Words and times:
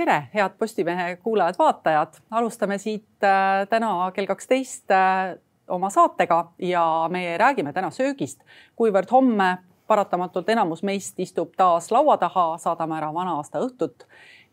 tere, 0.00 0.28
head 0.34 0.50
Postimehe 0.58 1.16
kuulajad-vaatajad, 1.16 2.14
alustame 2.30 2.78
siit 2.78 3.24
äh, 3.24 3.68
täna 3.68 4.10
kell 4.16 4.26
kaksteist 4.26 4.90
äh, 4.90 5.36
oma 5.68 5.90
saatega 5.90 6.52
ja 6.58 6.84
me 7.12 7.36
räägime 7.38 7.72
täna 7.76 7.90
söögist, 7.92 8.40
kuivõrd 8.80 9.12
homme 9.12 9.50
paratamatult 9.90 10.48
enamus 10.48 10.80
meist 10.88 11.20
istub 11.20 11.52
taas 11.56 11.90
laua 11.92 12.16
taha, 12.16 12.54
saadame 12.62 12.96
ära 12.96 13.10
vana 13.12 13.34
aasta 13.42 13.60
õhtut 13.60 14.06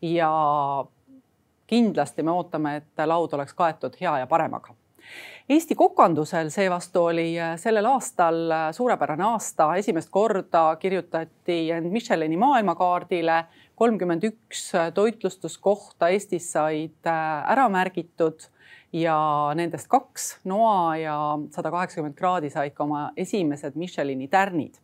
ja 0.04 0.28
kindlasti 1.66 2.22
me 2.22 2.34
ootame, 2.34 2.76
et 2.82 3.06
laud 3.06 3.32
oleks 3.32 3.56
kaetud 3.56 3.96
hea 4.00 4.18
ja 4.18 4.26
paremaga. 4.28 4.76
Eesti 5.48 5.74
kokandusel 5.74 6.50
seevastu 6.52 7.06
oli 7.08 7.30
sellel 7.56 7.86
aastal 7.88 8.52
suurepärane 8.76 9.24
aasta, 9.24 9.70
esimest 9.80 10.10
korda 10.12 10.76
kirjutati 10.76 11.62
Michelini 11.88 12.36
maailmakaardile, 12.36 13.44
kolmkümmend 13.78 14.24
üks 14.26 14.72
toitlustuskohta 14.94 16.10
Eestis 16.10 16.50
said 16.52 17.06
ära 17.06 17.68
märgitud 17.70 18.48
ja 18.92 19.18
nendest 19.54 19.88
kaks, 19.92 20.38
Noa 20.48 20.96
ja 20.98 21.16
sada 21.54 21.70
kaheksakümmend 21.70 22.18
kraadi 22.18 22.50
said 22.50 22.74
ka 22.74 22.84
oma 22.84 23.08
esimesed 23.16 23.78
Michelini 23.78 24.28
tärnid 24.28 24.80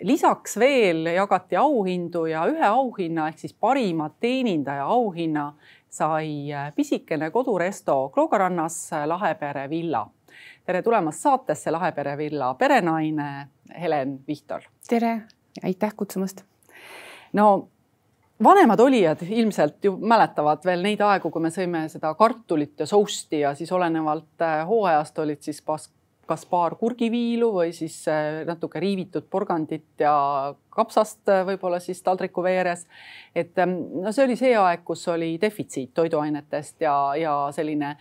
lisaks 0.00 0.54
veel 0.56 1.10
jagati 1.12 1.56
auhindu 1.60 2.22
ja 2.30 2.46
ühe 2.48 2.64
auhinna 2.64 3.26
ehk 3.28 3.42
siis 3.42 3.52
parima 3.52 4.06
teenindaja 4.20 4.86
auhinna 4.88 5.50
sai 5.88 6.52
äh, 6.52 6.74
pisikene 6.74 7.30
koduresto 7.30 8.08
Kloogarannas 8.14 8.92
äh, 8.92 9.06
Lahepere 9.06 9.70
villa. 9.70 10.06
tere 10.64 10.82
tulemast 10.82 11.20
saatesse, 11.20 11.70
Lahepere 11.70 12.16
villa 12.18 12.54
perenaine 12.54 13.48
Helen 13.80 14.20
Vihtor. 14.28 14.62
tere, 14.88 15.20
aitäh 15.62 15.92
kutsumast. 15.96 16.44
no 17.32 17.68
vanemad 18.44 18.80
olijad 18.80 19.22
ilmselt 19.28 19.84
ju 19.84 19.96
mäletavad 19.96 20.64
veel 20.64 20.82
neid 20.82 21.00
aegu, 21.02 21.30
kui 21.30 21.42
me 21.42 21.50
sõime 21.54 21.84
seda 21.90 22.12
kartulit 22.18 22.78
ja 22.78 22.86
sousti 22.86 23.42
ja 23.42 23.54
siis 23.58 23.72
olenevalt 23.72 24.44
äh, 24.44 24.60
hooajast 24.66 25.18
olid 25.18 25.42
siis 25.42 25.60
pas-, 25.62 25.90
kas 26.28 26.44
paar 26.46 26.76
kurgiviilu 26.78 27.50
või 27.56 27.72
siis 27.76 27.98
äh, 28.10 28.44
natuke 28.46 28.80
riivitud 28.80 29.26
porgandit 29.30 30.04
ja 30.04 30.14
kapsast 30.74 31.28
äh, 31.28 31.44
võib-olla 31.48 31.80
siis 31.82 32.02
taldriku 32.02 32.44
veeres. 32.46 32.86
et 33.34 33.58
ähm, 33.58 33.78
no 34.04 34.12
see 34.12 34.24
oli 34.28 34.38
see 34.38 34.54
aeg, 34.56 34.84
kus 34.84 35.06
oli 35.08 35.36
defitsiit 35.40 35.94
toiduainetest 35.94 36.80
ja, 36.86 36.96
ja 37.18 37.36
selline 37.52 37.96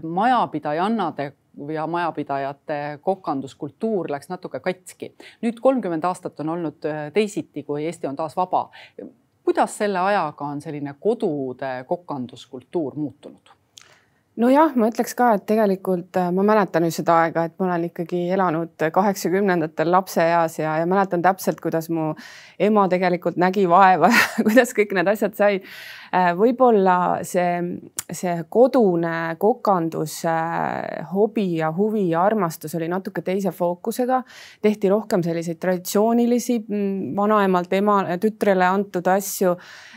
majapidajannade 0.00 1.32
ja 1.74 1.82
majapidajate 1.86 2.78
kokanduskultuur 3.04 4.08
läks 4.10 4.30
natuke 4.32 4.62
katski. 4.64 5.10
nüüd 5.44 5.60
kolmkümmend 5.60 6.08
aastat 6.08 6.40
on 6.40 6.54
olnud 6.56 6.88
teisiti, 7.12 7.62
kui 7.68 7.84
Eesti 7.84 8.08
on 8.08 8.16
taas 8.16 8.36
vaba. 8.36 8.70
Kuidas 9.44 9.78
selle 9.78 9.98
ajaga 9.98 10.44
on 10.44 10.60
selline 10.60 10.94
kodude 11.00 11.84
kokanduskultuur 11.88 12.96
muutunud? 12.96 13.50
Nojah, 14.40 14.72
ma 14.78 14.88
ütleks 14.90 15.14
ka, 15.14 15.28
et 15.36 15.44
tegelikult 15.46 16.16
äh, 16.18 16.30
ma 16.34 16.44
mäletan 16.46 16.86
ju 16.88 16.92
seda 16.96 17.20
aega, 17.24 17.44
et 17.46 17.54
ma 17.60 17.68
olen 17.68 17.86
ikkagi 17.88 18.24
elanud 18.34 18.86
kaheksakümnendatel 18.94 19.90
lapseeas 19.94 20.58
ja, 20.58 20.78
ja 20.80 20.88
mäletan 20.90 21.22
täpselt, 21.22 21.60
kuidas 21.62 21.88
mu 21.94 22.12
ema 22.58 22.88
tegelikult 22.90 23.38
nägi 23.40 23.68
vaeva 23.70 24.10
kuidas 24.46 24.74
kõik 24.74 24.96
need 24.98 25.10
asjad 25.14 25.38
said. 25.38 25.68
Äh, 26.14 26.32
võib-olla 26.38 26.96
see, 27.26 27.78
see 28.10 28.34
kodune 28.50 29.36
kokandus, 29.38 30.20
äh, 30.30 31.06
hobi 31.14 31.48
ja 31.60 31.70
huvi 31.74 32.08
ja 32.10 32.26
armastus 32.26 32.74
oli 32.78 32.90
natuke 32.90 33.22
teise 33.22 33.54
fookusega. 33.54 34.22
tehti 34.62 34.90
rohkem 34.90 35.22
selliseid 35.22 35.62
traditsioonilisi 35.62 36.60
mm, 36.66 37.16
vanaemalt 37.16 37.72
ema, 37.72 38.00
tütrele 38.22 38.66
antud 38.66 39.06
asju 39.14 39.54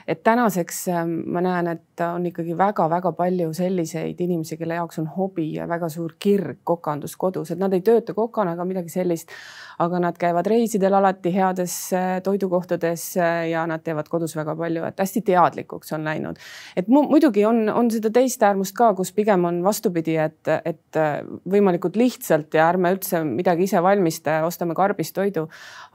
et 0.08 0.24
tänaseks 0.24 0.86
ma 1.28 1.42
näen, 1.44 1.68
et 1.74 2.04
on 2.06 2.26
ikkagi 2.30 2.56
väga-väga 2.58 3.12
palju 3.18 3.52
selliseid 3.56 4.20
inimesi, 4.28 4.60
kelle 4.60 4.78
jaoks 4.78 5.00
on 5.02 5.08
hobi 5.16 5.50
ja 5.56 5.68
väga 5.70 5.90
suur 5.90 6.18
kirg 6.20 6.62
kokandus 6.68 7.16
kodus, 7.18 7.54
et 7.54 7.62
nad 7.62 7.74
ei 7.74 7.84
tööta 7.86 8.14
kokana 8.18 8.58
ega 8.58 8.68
midagi 8.68 8.92
sellist, 8.92 9.32
aga 9.84 10.00
nad 10.02 10.18
käivad 10.18 10.48
reisidel 10.50 10.96
alati 10.98 11.32
heades 11.36 11.76
äh, 11.94 12.18
toidukohtades 12.26 13.04
äh, 13.22 13.50
ja 13.52 13.66
nad 13.70 13.84
teevad 13.86 14.10
kodus 14.10 14.34
väga 14.38 14.56
palju, 14.58 14.84
et 14.88 15.00
hästi 15.00 15.22
teadlikuks 15.28 15.94
on 15.94 16.08
läinud. 16.08 16.42
et 16.78 16.90
muidugi 16.90 17.46
on, 17.46 17.68
on 17.70 17.92
seda 17.94 18.10
teist 18.14 18.44
äärmust 18.44 18.76
ka, 18.78 18.92
kus 18.98 19.14
pigem 19.14 19.46
on 19.46 19.62
vastupidi, 19.66 20.18
et, 20.22 20.42
et 20.66 21.00
äh, 21.00 21.20
võimalikult 21.50 21.98
lihtsalt 22.00 22.58
ja 22.58 22.68
ärme 22.72 22.94
üldse 22.96 23.22
midagi 23.28 23.68
ise 23.70 23.82
valmista 23.84 24.40
ja 24.40 24.48
ostame 24.48 24.76
karbist 24.78 25.16
toidu. 25.18 25.48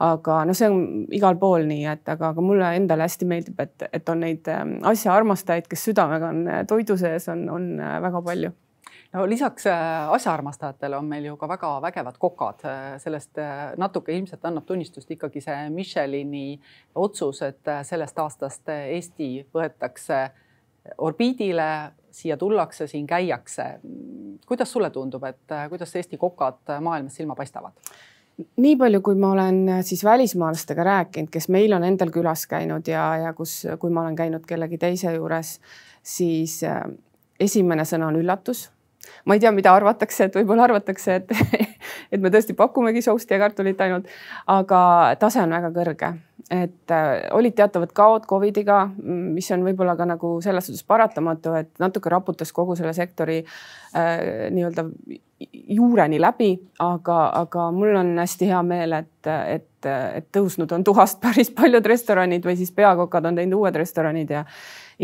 aga 0.03 0.43
noh, 0.47 0.57
see 0.57 0.69
on 0.71 1.05
igal 1.13 1.37
pool 1.39 1.67
nii, 1.67 1.83
et 1.91 2.09
aga, 2.09 2.31
aga 2.31 2.45
mulle 2.45 2.71
endale 2.77 3.07
hästi 3.07 3.27
meeldib, 3.27 3.59
et, 3.59 3.87
et 3.91 4.09
on 4.09 4.23
neid 4.23 4.47
ähm, 4.51 4.77
asjaarmastajaid, 4.87 5.67
kes 5.71 5.89
südamega 5.89 6.31
on 6.31 6.43
toidu 6.69 6.97
sees, 6.99 7.27
on, 7.31 7.45
on 7.51 7.69
äh, 7.79 7.97
väga 8.23 8.29
palju 8.29 8.51
no 9.13 9.25
lisaks 9.29 9.67
äh, 9.69 10.11
asjaarmastajatele 10.15 10.97
on 10.97 11.09
meil 11.09 11.25
ju 11.29 11.35
ka 11.37 11.49
väga 11.49 11.73
vägevad 11.81 12.17
kokad, 12.21 12.63
sellest 13.01 13.41
natuke 13.77 14.15
ilmselt 14.15 14.45
annab 14.45 14.65
tunnistust 14.69 15.11
ikkagi 15.11 15.41
see 15.41 15.67
Michelini 15.73 16.59
otsus, 16.95 17.41
et 17.45 17.73
sellest 17.83 18.19
aastast 18.19 18.73
Eesti 18.73 19.29
võetakse 19.53 20.23
orbiidile, 20.97 21.67
siia 22.11 22.35
tullakse, 22.37 22.87
siin 22.87 23.05
käiakse. 23.07 23.79
kuidas 24.47 24.71
sulle 24.71 24.89
tundub, 24.89 25.23
et 25.23 25.53
kuidas 25.69 25.95
Eesti 25.95 26.17
kokad 26.17 26.75
maailmas 26.81 27.15
silma 27.15 27.35
paistavad? 27.35 27.77
nii 28.37 28.75
palju, 28.79 29.01
kui 29.05 29.17
ma 29.19 29.31
olen 29.35 29.61
äh, 29.69 29.81
siis 29.85 30.03
välismaalastega 30.05 30.83
rääkinud, 30.83 31.29
kes 31.33 31.49
meil 31.53 31.73
on 31.75 31.85
endal 31.85 32.11
külas 32.13 32.47
käinud 32.49 32.87
ja, 32.89 33.05
ja 33.27 33.33
kus, 33.37 33.63
kui 33.79 33.93
ma 33.93 34.03
olen 34.03 34.17
käinud 34.17 34.45
kellegi 34.49 34.79
teise 34.81 35.13
juures, 35.13 35.59
siis 36.01 36.59
äh, 36.67 36.81
esimene 37.39 37.85
sõna 37.85 38.07
on 38.11 38.19
üllatus. 38.21 38.69
ma 39.25 39.35
ei 39.35 39.39
tea, 39.39 39.51
mida 39.51 39.73
arvatakse, 39.75 40.25
et 40.25 40.35
võib-olla 40.35 40.63
arvatakse, 40.63 41.15
et, 41.15 41.31
et 42.13 42.21
me 42.21 42.31
tõesti 42.31 42.55
pakumegi 42.55 43.01
sousti 43.01 43.35
ja 43.35 43.39
kartulit 43.39 43.81
ainult, 43.81 44.07
aga 44.47 44.83
tase 45.19 45.41
on 45.43 45.55
väga 45.55 45.73
kõrge 45.75 46.13
et 46.51 46.91
äh, 46.91 47.27
olid 47.31 47.55
teatavad 47.55 47.91
kaod 47.95 48.25
Covidiga, 48.29 48.83
mis 49.03 49.49
on 49.55 49.63
võib-olla 49.65 49.95
ka 49.97 50.07
nagu 50.07 50.35
selles 50.43 50.67
suhtes 50.67 50.85
paratamatu, 50.87 51.53
et 51.59 51.71
natuke 51.81 52.11
raputas 52.11 52.51
kogu 52.55 52.75
selle 52.79 52.93
sektori 52.95 53.39
äh, 53.43 54.49
nii-öelda 54.53 54.85
juureni 55.49 56.19
läbi, 56.21 56.53
aga, 56.83 57.19
aga 57.41 57.67
mul 57.75 57.95
on 57.99 58.13
hästi 58.21 58.49
hea 58.51 58.61
meel, 58.67 58.95
et, 58.99 59.31
et, 59.31 59.89
et 59.89 60.27
tõusnud 60.35 60.71
on 60.75 60.83
tuhast 60.83 61.19
päris 61.23 61.51
paljud 61.55 61.85
restoranid 61.85 62.45
või 62.47 62.57
siis 62.59 62.71
peakokad 62.75 63.31
on 63.31 63.39
teinud 63.39 63.63
uued 63.63 63.79
restoranid 63.79 64.31
ja 64.31 64.45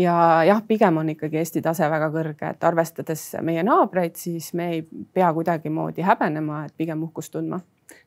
ja 0.00 0.14
jah, 0.46 0.62
pigem 0.66 1.00
on 1.02 1.12
ikkagi 1.12 1.40
Eesti 1.40 1.62
tase 1.64 1.88
väga 1.90 2.08
kõrge, 2.14 2.54
et 2.54 2.64
arvestades 2.64 3.24
meie 3.46 3.64
naabreid, 3.66 4.16
siis 4.20 4.52
me 4.58 4.70
ei 4.76 4.82
pea 5.14 5.32
kuidagimoodi 5.36 6.04
häbenema, 6.06 6.64
et 6.66 6.76
pigem 6.76 7.04
uhkust 7.06 7.34
tundma. 7.36 7.60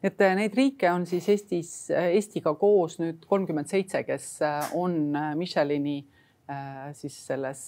Et 0.03 0.21
äh, 0.21 0.35
neid 0.35 0.55
riike 0.57 0.89
on 0.91 1.05
siis 1.07 1.27
Eestis, 1.31 1.73
äh, 1.91 2.13
Eestiga 2.17 2.53
koos 2.59 2.97
nüüd 3.01 3.23
kolmkümmend 3.27 3.71
seitse, 3.71 4.03
kes 4.07 4.35
äh, 4.43 4.73
on 4.79 5.17
Michelini 5.39 6.01
siis 6.93 7.15
selles 7.25 7.61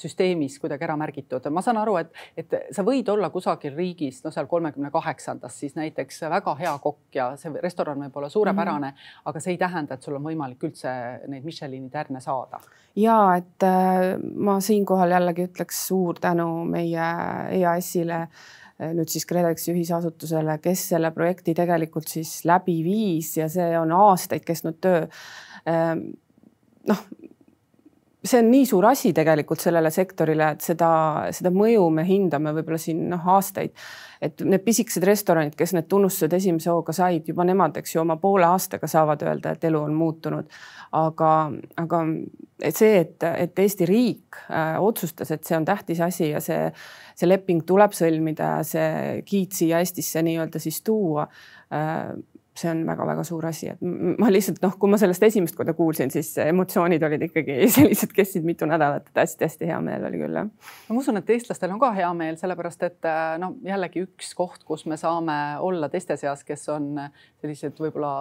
süsteemis 0.00 0.58
kuidagi 0.62 0.86
ära 0.86 0.96
märgitud. 1.00 1.46
ma 1.52 1.62
saan 1.62 1.80
aru, 1.80 1.96
et, 2.00 2.12
et 2.36 2.56
sa 2.74 2.84
võid 2.86 3.08
olla 3.12 3.30
kusagil 3.30 3.76
riigis, 3.76 4.22
no 4.24 4.32
seal 4.34 4.48
kolmekümne 4.50 4.90
kaheksandas 4.90 5.58
siis 5.60 5.76
näiteks 5.78 6.22
väga 6.30 6.54
hea 6.60 6.76
kokk 6.82 7.20
ja 7.20 7.30
see 7.40 7.52
restoran 7.62 8.00
võib 8.04 8.16
olla 8.16 8.28
suurepärane 8.28 8.90
mm, 8.90 8.96
-hmm. 8.96 9.24
aga 9.24 9.40
see 9.40 9.56
ei 9.56 9.58
tähenda, 9.58 9.94
et 9.94 10.02
sul 10.02 10.16
on 10.18 10.24
võimalik 10.24 10.64
üldse 10.70 10.94
neid 11.28 11.44
Michelini 11.44 11.90
tärne 11.90 12.20
saada. 12.20 12.60
ja 12.96 13.18
et 13.36 13.62
äh, 13.62 14.16
ma 14.34 14.60
siinkohal 14.60 15.10
jällegi 15.10 15.48
ütleks 15.50 15.86
suur 15.88 16.18
tänu 16.20 16.64
meie 16.64 17.12
EAS-ile 17.60 18.26
Äh, 18.80 18.94
nüüd 18.96 19.12
siis 19.12 19.26
KredExi 19.28 19.74
ühisasutusele, 19.74 20.56
kes 20.64 20.86
selle 20.94 21.10
projekti 21.12 21.52
tegelikult 21.56 22.08
siis 22.08 22.38
läbi 22.48 22.78
viis 22.84 23.34
ja 23.36 23.48
see 23.52 23.74
on 23.76 23.92
aastaid 23.92 24.46
kestnud 24.46 24.78
töö. 24.80 25.02
Ähm, 25.68 26.06
noh, 26.88 27.02
see 28.24 28.40
on 28.42 28.50
nii 28.52 28.66
suur 28.68 28.84
asi 28.90 29.12
tegelikult 29.16 29.62
sellele 29.62 29.90
sektorile, 29.94 30.50
et 30.54 30.64
seda, 30.64 30.90
seda 31.34 31.52
mõju 31.54 31.86
me 31.94 32.04
hindame 32.04 32.52
võib-olla 32.56 32.80
siin 32.80 33.06
noh, 33.12 33.26
aastaid. 33.36 33.72
et 34.20 34.42
need 34.44 34.60
pisikesed 34.60 35.04
restoranid, 35.08 35.54
kes 35.56 35.72
need 35.72 35.88
tunnustused 35.88 36.32
esimese 36.36 36.68
hooga 36.70 36.92
said, 36.92 37.24
juba 37.28 37.44
nemad, 37.48 37.78
eks 37.80 37.94
ju, 37.94 38.02
oma 38.02 38.18
poole 38.20 38.44
aastaga 38.44 38.88
saavad 38.90 39.22
öelda, 39.24 39.54
et 39.56 39.64
elu 39.64 39.80
on 39.80 39.94
muutunud. 39.96 40.50
aga, 40.92 41.34
aga 41.80 42.00
et 42.60 42.76
see, 42.76 42.98
et, 43.00 43.22
et 43.22 43.58
Eesti 43.58 43.86
riik 43.88 44.42
äh, 44.50 44.76
otsustas, 44.80 45.30
et 45.30 45.44
see 45.44 45.56
on 45.56 45.64
tähtis 45.64 46.00
asi 46.04 46.30
ja 46.34 46.40
see 46.44 46.68
see 47.20 47.28
leping 47.28 47.64
tuleb 47.68 47.94
sõlmida 47.96 48.56
ja 48.58 48.66
see 48.66 49.22
giid 49.28 49.56
siia 49.56 49.80
Eestisse 49.84 50.22
nii-öelda 50.24 50.60
siis 50.62 50.80
tuua 50.86 51.26
äh, 51.26 52.12
see 52.56 52.70
on 52.70 52.82
väga-väga 52.86 53.24
suur 53.24 53.46
asi, 53.46 53.70
et 53.72 53.82
ma 54.18 54.30
lihtsalt 54.32 54.60
noh, 54.64 54.74
kui 54.80 54.90
ma 54.90 54.98
sellest 55.00 55.22
esimest 55.28 55.56
korda 55.58 55.74
kuulsin, 55.78 56.10
siis 56.12 56.32
emotsioonid 56.42 57.02
olid 57.06 57.26
ikkagi 57.28 57.56
sellised, 57.76 58.12
kestsid 58.16 58.46
mitu 58.46 58.68
nädalat, 58.68 59.08
et 59.10 59.22
hästi-hästi 59.22 59.70
hea 59.70 59.78
meel 59.84 60.06
oli 60.10 60.20
küll 60.22 60.40
jah. 60.42 60.50
ma 60.88 60.98
usun, 60.98 61.20
et 61.20 61.30
eestlastel 61.36 61.72
on 61.74 61.80
ka 61.82 61.92
hea 61.96 62.10
meel, 62.16 62.38
sellepärast 62.40 62.86
et 62.88 63.10
no 63.42 63.54
jällegi 63.66 64.04
üks 64.08 64.34
koht, 64.38 64.64
kus 64.66 64.86
me 64.90 64.98
saame 65.00 65.40
olla 65.62 65.90
teiste 65.92 66.18
seas, 66.20 66.44
kes 66.46 66.68
on 66.74 66.92
sellised 67.40 67.78
võib-olla 67.80 68.14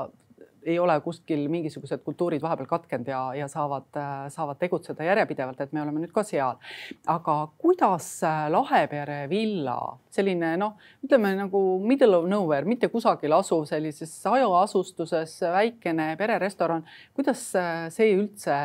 ei 0.65 0.79
ole 0.79 0.95
kuskil 1.01 1.45
mingisugused 1.51 2.01
kultuurid 2.05 2.41
vahepeal 2.41 2.67
katkenud 2.69 3.07
ja, 3.07 3.21
ja 3.37 3.47
saavad, 3.47 3.87
saavad 4.33 4.59
tegutseda 4.59 5.05
järjepidevalt, 5.07 5.61
et 5.61 5.73
me 5.75 5.81
oleme 5.83 6.03
nüüd 6.03 6.13
ka 6.15 6.23
seal. 6.27 6.59
aga 7.07 7.35
kuidas 7.57 8.09
Lahepere 8.51 9.21
villa, 9.29 9.77
selline 10.11 10.55
noh, 10.59 10.75
ütleme 11.05 11.35
nagu 11.37 11.63
middle 11.85 12.17
of 12.17 12.27
nowhere, 12.29 12.67
mitte 12.67 12.89
kusagil 12.91 13.33
asuv 13.37 13.65
sellises 13.69 14.13
hajaasustuses 14.25 15.39
väikene 15.55 16.11
pererestoran, 16.19 16.85
kuidas 17.15 17.49
see 17.95 18.13
üldse 18.15 18.59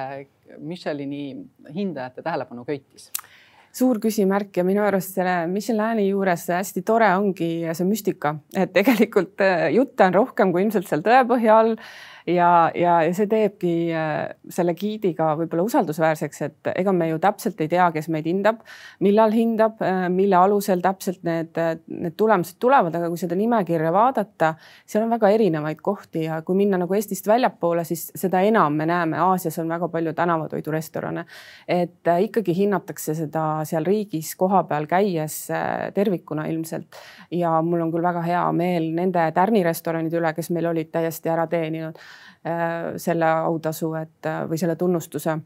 Michelini 0.59 1.47
hindajate 1.75 2.23
tähelepanu 2.23 2.65
köitis? 2.69 3.11
Suur 3.75 3.99
küsimärk 4.03 4.55
ja 4.57 4.65
minu 4.67 4.85
arust 4.87 5.17
selle 5.17 5.45
Michelini 5.51 6.09
juures 6.09 6.47
hästi 6.55 6.85
tore 6.87 7.11
ongi 7.19 7.51
see 7.75 7.89
müstika, 7.89 8.37
et 8.55 8.73
tegelikult 8.75 9.43
äh, 9.43 9.69
jutte 9.75 10.07
on 10.07 10.19
rohkem 10.21 10.53
kui 10.55 10.65
ilmselt 10.67 10.91
seal 10.91 11.03
tõepõhja 11.07 11.59
all 11.59 11.77
ja, 12.27 12.71
ja, 12.75 12.95
see 13.15 13.27
teebki 13.29 13.73
äh, 13.93 14.33
selle 14.53 14.75
giidiga 14.79 15.33
võib-olla 15.39 15.65
usaldusväärseks, 15.67 16.41
et 16.47 16.71
ega 16.75 16.93
me 16.97 17.11
ju 17.11 17.19
täpselt 17.23 17.61
ei 17.61 17.69
tea, 17.69 17.91
kes 17.93 18.09
meid 18.13 18.29
hindab, 18.29 18.63
millal 19.05 19.35
hindab, 19.35 19.83
äh, 19.85 20.07
mille 20.13 20.39
alusel 20.39 20.81
täpselt 20.85 21.21
need, 21.27 21.59
need 21.93 22.17
tulemused 22.21 22.57
tulevad, 22.63 22.97
aga 22.97 23.11
kui 23.13 23.21
seda 23.21 23.37
nimekirja 23.39 23.93
vaadata, 23.95 24.55
seal 24.89 25.05
on 25.05 25.13
väga 25.13 25.33
erinevaid 25.37 25.83
kohti 25.85 26.25
ja 26.25 26.41
kui 26.47 26.57
minna 26.59 26.81
nagu 26.81 26.97
Eestist 26.97 27.29
väljapoole, 27.29 27.85
siis 27.85 28.07
seda 28.17 28.41
enam 28.47 28.81
me 28.81 28.89
näeme, 28.89 29.21
Aasias 29.21 29.61
on 29.61 29.69
väga 29.69 29.91
palju 29.93 30.15
tänavatoidurestorane. 30.17 31.27
et 31.69 32.09
äh, 32.09 32.23
ikkagi 32.25 32.57
hinnatakse 32.57 33.15
seda 33.15 33.65
seal 33.69 33.85
riigis 33.85 34.35
kohapeal 34.37 34.87
käies 34.89 35.49
tervikuna 35.95 36.47
ilmselt. 36.49 36.97
Ja 37.31 37.61
mul 37.63 37.83
on 37.85 37.93
küll 37.93 38.05
väga 38.05 38.23
hea 38.25 38.43
meel 38.53 38.91
nende 38.97 39.25
tärnirestoranide 39.35 40.19
üle, 40.19 40.33
kes 40.35 40.51
meil 40.51 40.67
olid 40.73 40.91
täiesti 40.93 41.29
ära 41.29 41.47
teeninud. 41.51 41.99
Äh, 41.99 42.14
selle 43.01 43.33
autasu, 43.49 43.95
et 43.97 44.29
äh, 44.29 44.45
või 44.49 44.61
selle 44.61 44.77
tunnustuse. 44.77 45.39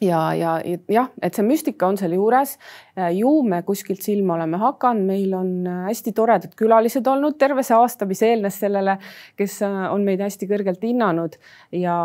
Ja, 0.00 0.20
ja 0.32 0.54
jah, 0.88 1.10
et 1.20 1.36
see 1.36 1.44
müstika 1.44 1.84
on 1.90 1.98
seal 2.00 2.14
juures. 2.16 2.54
Äh, 2.96 3.10
ju 3.18 3.32
me 3.44 3.58
kuskilt 3.66 4.00
silma 4.00 4.38
oleme 4.38 4.60
hakanud, 4.62 5.04
meil 5.10 5.34
on 5.36 5.50
hästi 5.88 6.14
toredad 6.16 6.54
külalised 6.56 7.10
olnud 7.10 7.36
terve 7.40 7.64
see 7.66 7.76
aasta, 7.76 8.08
mis 8.08 8.22
eelnes 8.24 8.62
sellele, 8.62 8.96
kes 9.36 9.58
on 9.66 10.06
meid 10.06 10.22
hästi 10.24 10.48
kõrgelt 10.48 10.86
hinnanud. 10.86 11.36
Ja, 11.76 11.98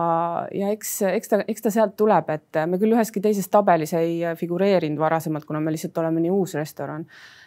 ja 0.52 0.74
eks, 0.76 0.98
eks 1.14 1.32
ta, 1.32 1.42
eks 1.48 1.68
ta 1.70 1.72
sealt 1.78 1.96
tuleb, 2.02 2.34
et 2.36 2.66
me 2.68 2.82
küll 2.82 2.98
üheski 2.98 3.24
teises 3.24 3.48
tabelis 3.54 3.96
ei 3.96 4.20
figureerinud 4.42 5.00
varasemalt, 5.00 5.48
kuna 5.48 5.64
me 5.64 5.78
lihtsalt 5.78 6.04
oleme 6.04 6.26
nii 6.26 6.36
uus 6.36 6.58
restoran. 6.60 7.08
Äh, 7.08 7.45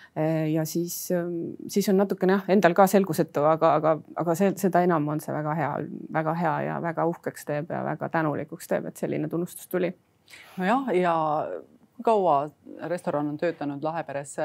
ja 0.53 0.65
siis, 0.65 1.11
ähm, 1.15 1.55
siis 1.69 1.89
on 1.89 1.99
natukene 2.01 2.39
jah, 2.39 2.45
endal 2.53 2.75
ka 2.75 2.87
selgusetu, 2.91 3.45
aga, 3.47 3.75
aga, 3.79 3.95
aga 4.19 4.35
see, 4.39 4.53
seda 4.59 4.83
enam 4.87 5.07
on 5.13 5.21
see 5.23 5.35
väga 5.35 5.55
hea, 5.59 5.73
väga 6.15 6.35
hea 6.39 6.55
ja 6.69 6.79
väga 6.83 7.07
uhkeks 7.13 7.49
teeb 7.49 7.71
ja 7.75 7.83
väga 7.87 8.09
tänulikuks 8.15 8.71
teeb, 8.71 8.89
et 8.91 9.01
selline 9.01 9.31
tunnustus 9.31 9.69
tuli. 9.71 9.93
nojah, 10.59 10.91
ja 10.97 11.15
kaua 12.05 12.49
restoran 12.91 13.29
on 13.29 13.39
töötanud 13.39 13.83
Laheperes? 13.83 14.37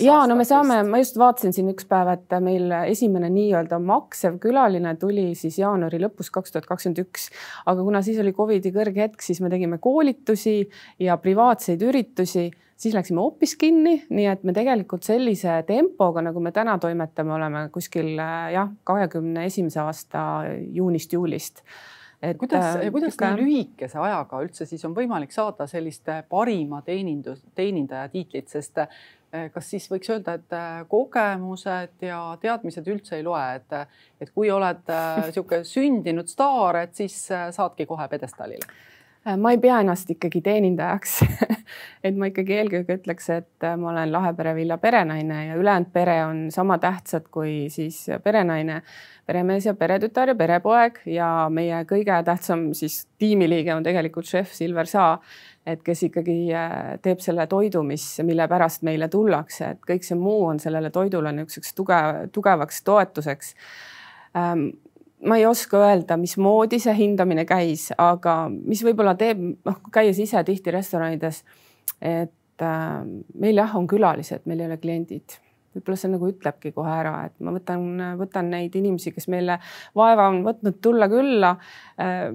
ja 0.00 0.16
no 0.28 0.36
me 0.36 0.44
saame, 0.44 0.82
ma 0.84 1.00
just 1.00 1.16
vaatasin 1.18 1.54
siin 1.56 1.70
üks 1.72 1.86
päev, 1.88 2.10
et 2.12 2.38
meil 2.44 2.72
esimene 2.84 3.30
nii-öelda 3.32 3.78
maksev 3.80 4.36
külaline 4.42 4.94
tuli 5.00 5.30
siis 5.38 5.58
jaanuari 5.58 6.00
lõpus 6.02 6.30
kaks 6.34 6.52
tuhat 6.52 6.68
kakskümmend 6.68 7.00
üks, 7.06 7.30
aga 7.66 7.84
kuna 7.86 8.02
siis 8.04 8.20
oli 8.20 8.34
Covidi 8.36 8.72
kõrge 8.74 9.06
hetk, 9.06 9.24
siis 9.24 9.40
me 9.40 9.50
tegime 9.52 9.80
koolitusi 9.82 10.60
ja 11.02 11.16
privaatseid 11.22 11.82
üritusi 11.88 12.50
siis 12.78 12.94
läksime 12.94 13.20
hoopis 13.20 13.56
kinni, 13.58 13.98
nii 14.08 14.26
et 14.30 14.46
me 14.46 14.54
tegelikult 14.56 15.06
sellise 15.06 15.60
tempoga, 15.66 16.22
nagu 16.22 16.40
me 16.40 16.52
täna 16.54 16.78
toimetame, 16.78 17.34
oleme 17.34 17.68
kuskil 17.74 18.14
jah, 18.54 18.70
kahekümne 18.86 19.46
esimese 19.50 19.82
aasta 19.82 20.24
juunist-juulist 20.78 21.64
et 22.22 22.38
kuidas, 22.38 22.76
äh, 22.76 22.90
kuidas 22.92 23.18
nii 23.20 23.36
lühikese 23.38 24.00
ajaga 24.02 24.40
üldse 24.42 24.66
siis 24.66 24.82
on 24.86 24.94
võimalik 24.96 25.30
saada 25.34 25.68
sellist 25.70 26.08
parima 26.30 26.80
teenindus, 26.86 27.44
teenindaja 27.54 28.08
tiitlit, 28.10 28.50
sest 28.50 28.82
äh, 28.82 29.48
kas 29.54 29.70
siis 29.70 29.86
võiks 29.90 30.10
öelda, 30.10 30.34
et 30.40 30.56
äh, 30.56 30.82
kogemused 30.90 32.06
ja 32.08 32.20
teadmised 32.42 32.90
üldse 32.90 33.18
ei 33.18 33.26
loe, 33.26 33.44
et, 33.60 33.96
et 34.20 34.34
kui 34.34 34.50
oled 34.50 34.82
niisugune 35.28 35.62
sündinud 35.66 36.30
staar, 36.30 36.82
et 36.86 36.98
siis 36.98 37.20
saadki 37.54 37.86
kohe 37.86 38.08
pjedestaalile 38.10 38.66
Äh, 38.66 38.97
ma 39.36 39.50
ei 39.52 39.58
pea 39.60 39.80
ennast 39.82 40.10
ikkagi 40.10 40.40
teenindajaks 40.44 41.18
et 42.06 42.16
ma 42.16 42.28
ikkagi 42.30 42.54
eelkõige 42.60 42.98
ütleks, 43.00 43.28
et 43.34 43.66
äh, 43.66 43.76
ma 43.80 43.90
olen 43.92 44.12
Lahepere 44.12 44.54
villa 44.56 44.78
perenaine 44.80 45.40
ja 45.48 45.58
ülejäänud 45.58 45.90
pere 45.92 46.16
on 46.24 46.40
sama 46.54 46.78
tähtsad 46.78 47.28
kui 47.34 47.68
siis 47.72 48.04
perenaine, 48.24 48.80
peremees 49.26 49.68
ja 49.68 49.74
peretütar 49.78 50.32
ja 50.32 50.36
perepoeg 50.38 51.02
ja 51.12 51.28
meie 51.52 51.82
kõige 51.90 52.22
tähtsam 52.24 52.70
siis 52.78 53.02
tiimiliige 53.18 53.74
on 53.74 53.86
tegelikult 53.86 54.28
šef 54.30 54.54
Silver 54.56 54.88
Saa, 54.88 55.18
et 55.66 55.82
kes 55.84 56.06
ikkagi 56.08 56.38
äh, 56.56 56.96
teeb 57.04 57.20
selle 57.24 57.46
toidu, 57.50 57.82
mis, 57.86 58.06
mille 58.24 58.48
pärast 58.48 58.86
meile 58.88 59.10
tullakse, 59.12 59.74
et 59.74 59.84
kõik 59.92 60.06
see 60.06 60.18
muu 60.18 60.46
on 60.48 60.62
sellele 60.62 60.90
toidule 60.94 61.34
niisuguseks 61.36 61.76
tugev, 61.76 62.26
tugevaks 62.32 62.82
toetuseks. 62.86 63.54
Ähm, 64.36 64.68
ma 65.26 65.38
ei 65.38 65.46
oska 65.46 65.80
öelda, 65.82 66.16
mismoodi 66.20 66.78
see 66.82 66.94
hindamine 66.98 67.44
käis, 67.48 67.88
aga 67.98 68.40
mis 68.50 68.82
võib-olla 68.86 69.16
teeb, 69.18 69.40
noh, 69.66 69.80
käies 69.94 70.20
ise 70.22 70.42
tihti 70.46 70.74
restoranides, 70.74 71.42
et 71.98 72.64
äh, 72.64 73.02
meil 73.34 73.58
jah, 73.58 73.76
on 73.78 73.88
külalised, 73.90 74.46
meil 74.46 74.62
ei 74.62 74.70
ole 74.70 74.78
kliendid. 74.82 75.38
Võib-olla 75.74 75.98
see 76.00 76.10
nagu 76.10 76.30
ütlebki 76.30 76.72
kohe 76.74 76.90
ära, 76.90 77.14
et 77.28 77.34
ma 77.44 77.52
võtan, 77.54 77.84
võtan 78.18 78.48
neid 78.54 78.74
inimesi, 78.78 79.12
kes 79.14 79.28
meile 79.30 79.58
vaeva 79.98 80.30
on 80.32 80.40
võtnud 80.46 80.80
tulla 80.82 81.10
külla 81.12 81.52
äh, 82.00 82.30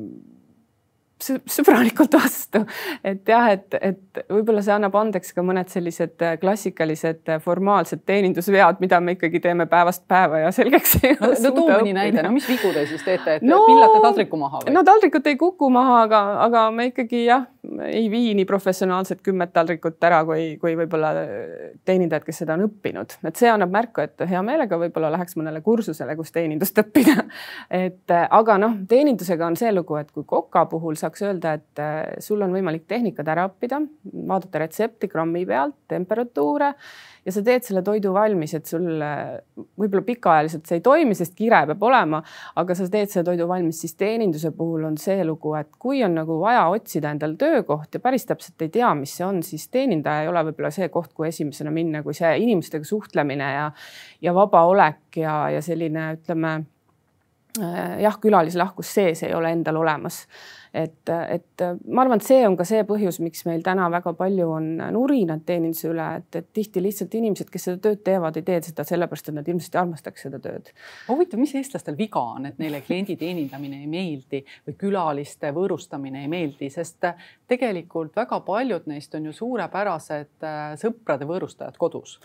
sõbralikult 1.23 2.15
vastu. 2.19 2.63
et 3.03 3.29
jah, 3.29 3.49
et, 3.53 3.77
et 3.79 4.21
võib-olla 4.31 4.63
see 4.65 4.75
annab 4.75 4.95
andeks 4.99 5.33
ka 5.35 5.45
mõned 5.45 5.71
sellised 5.71 6.21
äh, 6.25 6.35
klassikalised 6.41 7.33
äh, 7.33 7.41
formaalsed 7.43 8.03
teenindusvead, 8.09 8.81
mida 8.83 8.99
me 9.03 9.17
ikkagi 9.17 9.41
teeme 9.43 9.67
päevast 9.71 10.05
päeva 10.09 10.43
ja 10.45 10.51
selgeks 10.55 10.97
ei 11.01 11.15
no, 11.19 11.31
no 11.31 11.53
too 11.55 11.67
mõni 11.69 11.95
näide, 11.95 12.23
no 12.25 12.33
mis 12.35 12.47
vigu 12.49 12.73
te 12.75 12.85
siis 12.89 13.05
teete, 13.05 13.39
et 13.39 13.47
no, 13.47 13.63
pillate 13.69 14.03
taldriku 14.03 14.39
maha 14.41 14.63
või? 14.63 14.75
no 14.75 14.85
taldrikut 14.87 15.31
ei 15.31 15.39
kuku 15.39 15.71
maha, 15.73 16.03
aga, 16.07 16.23
aga 16.47 16.67
me 16.75 16.89
ikkagi 16.91 17.25
jah, 17.27 17.47
ei 17.87 18.09
vii 18.11 18.33
nii 18.37 18.45
professionaalselt 18.49 19.21
kümmet 19.25 19.53
taldrikut 19.53 20.03
ära, 20.03 20.21
kui, 20.27 20.57
kui 20.61 20.75
võib-olla 20.79 21.11
äh, 21.19 21.69
teenindajad, 21.85 22.25
kes 22.27 22.43
seda 22.43 22.57
on 22.57 22.65
õppinud, 22.67 23.17
et 23.29 23.39
see 23.39 23.51
annab 23.51 23.73
märku, 23.73 24.03
et 24.03 24.25
hea 24.29 24.41
meelega 24.45 24.79
võib-olla 24.81 25.11
läheks 25.15 25.37
mõnele 25.39 25.63
kursusele, 25.65 26.15
kus 26.19 26.33
teenindust 26.35 26.79
õppida. 26.83 27.27
et 27.73 28.15
aga 28.23 28.57
noh, 28.61 28.77
teenindusega 28.89 29.47
on 29.47 29.57
see 29.59 29.71
lugu, 29.73 29.97
et 30.01 30.11
kui 30.11 30.27
koka 30.27 30.65
puhul 30.71 30.99
saaks 30.99 31.25
öelda, 31.25 31.57
et 31.59 31.83
äh, 31.83 32.03
sul 32.23 32.41
on 32.45 32.53
võimalik 32.55 32.87
tehnikad 32.89 33.29
ära 33.33 33.47
õppida, 33.49 33.81
vaadata 34.13 34.65
retsepti 34.65 35.11
grammi 35.11 35.45
pealt, 35.49 35.79
temperatuure 35.91 36.73
ja 37.25 37.31
sa 37.31 37.43
teed 37.45 37.63
selle 37.65 37.83
toidu 37.85 38.11
valmis, 38.15 38.53
et 38.57 38.67
sul 38.67 38.87
võib-olla 39.79 40.03
pikaajaliselt 40.05 40.67
see 40.67 40.79
ei 40.79 40.83
toimi, 40.85 41.15
sest 41.17 41.35
kire 41.37 41.63
peab 41.69 41.85
olema, 41.87 42.19
aga 42.59 42.75
sa 42.77 42.87
teed 42.91 43.11
selle 43.11 43.25
toidu 43.29 43.47
valmis, 43.49 43.79
siis 43.83 43.95
teeninduse 43.99 44.51
puhul 44.57 44.83
on 44.89 44.97
see 45.01 45.23
lugu, 45.27 45.53
et 45.59 45.71
kui 45.79 46.03
on 46.05 46.17
nagu 46.19 46.37
vaja 46.41 46.65
otsida 46.73 47.13
endale 47.13 47.37
töökoht 47.39 47.95
ja 47.95 48.03
päris 48.03 48.27
täpselt 48.29 48.61
ei 48.65 48.73
tea, 48.73 48.91
mis 48.99 49.15
see 49.17 49.27
on, 49.27 49.41
siis 49.45 49.67
teenindaja 49.73 50.25
ei 50.25 50.31
ole 50.31 50.43
võib-olla 50.49 50.73
see 50.75 50.89
koht, 50.93 51.13
kuhu 51.13 51.29
esimesena 51.29 51.71
minna, 51.73 52.03
kui 52.03 52.17
see 52.17 52.35
inimestega 52.43 52.87
suhtlemine 52.87 53.53
ja, 53.55 53.69
ja 54.21 54.35
vaba 54.35 54.65
olek 54.69 55.21
ja, 55.23 55.37
ja 55.53 55.63
selline, 55.63 56.09
ütleme 56.19 56.57
äh, 57.61 57.95
jah, 58.03 58.19
külalislahkus 58.19 58.93
sees 58.99 59.23
ei 59.23 59.33
ole 59.37 59.53
endal 59.55 59.79
olemas 59.83 60.23
et, 60.73 61.09
et 61.09 61.63
ma 61.85 62.01
arvan, 62.01 62.17
et 62.17 62.25
see 62.25 62.41
on 62.47 62.55
ka 62.57 62.65
see 62.67 62.81
põhjus, 62.87 63.19
miks 63.23 63.45
meil 63.45 63.61
täna 63.65 63.85
väga 63.93 64.13
palju 64.17 64.49
on 64.55 64.69
nurinat 64.95 65.45
teeninduse 65.45 65.89
üle, 65.91 66.07
et, 66.19 66.39
et 66.39 66.47
tihti 66.55 66.81
lihtsalt 66.81 67.13
inimesed, 67.19 67.49
kes 67.53 67.67
seda 67.69 67.81
tööd 67.83 68.01
teevad, 68.05 68.37
ei 68.39 68.47
tee 68.47 68.59
seda 68.65 68.85
sellepärast, 68.87 69.29
et 69.29 69.37
nad 69.37 69.51
ilmselt 69.53 69.77
armastaks 69.83 70.25
seda 70.27 70.39
tööd. 70.43 70.71
huvitav, 71.07 71.41
mis 71.41 71.53
eestlastel 71.59 71.97
viga 71.99 72.23
on, 72.35 72.47
et 72.49 72.61
neile 72.61 72.81
kliendi 72.85 73.17
teenindamine 73.19 73.83
ei 73.83 73.91
meeldi 73.91 74.43
või 74.67 74.79
külaliste 74.85 75.53
võõrustamine 75.53 76.23
ei 76.25 76.31
meeldi, 76.31 76.71
sest 76.73 77.05
tegelikult 77.47 78.15
väga 78.17 78.41
paljud 78.45 78.89
neist 78.89 79.13
on 79.15 79.29
ju 79.29 79.35
suurepärased 79.43 80.47
äh, 80.47 80.73
sõprade 80.81 81.29
võõrustajad 81.29 81.77
kodus 81.77 82.17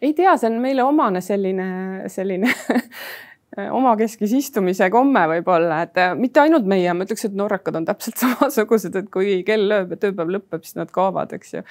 ei 0.00 0.12
tea, 0.12 0.34
see 0.36 0.50
on 0.50 0.58
meile 0.60 0.84
omane 0.84 1.22
selline, 1.24 1.68
selline 2.12 2.50
omakeskis 3.56 4.32
istumise 4.36 4.88
komme 4.92 5.22
võib-olla, 5.30 5.82
et 5.86 6.00
äh, 6.00 6.16
mitte 6.18 6.42
ainult 6.42 6.66
meie, 6.68 6.92
ma 6.94 7.06
ütleks, 7.06 7.28
et 7.28 7.36
norrakad 7.38 7.78
on 7.78 7.86
täpselt 7.88 8.18
samasugused, 8.24 8.98
et 8.98 9.08
kui 9.12 9.38
kell 9.46 9.68
lööb 9.70 9.94
ja 9.94 10.02
tööpäev 10.06 10.34
lõpeb, 10.38 10.66
siis 10.66 10.76
nad 10.78 10.92
kaovad, 10.92 11.32
eks 11.36 11.56
ju. 11.56 11.62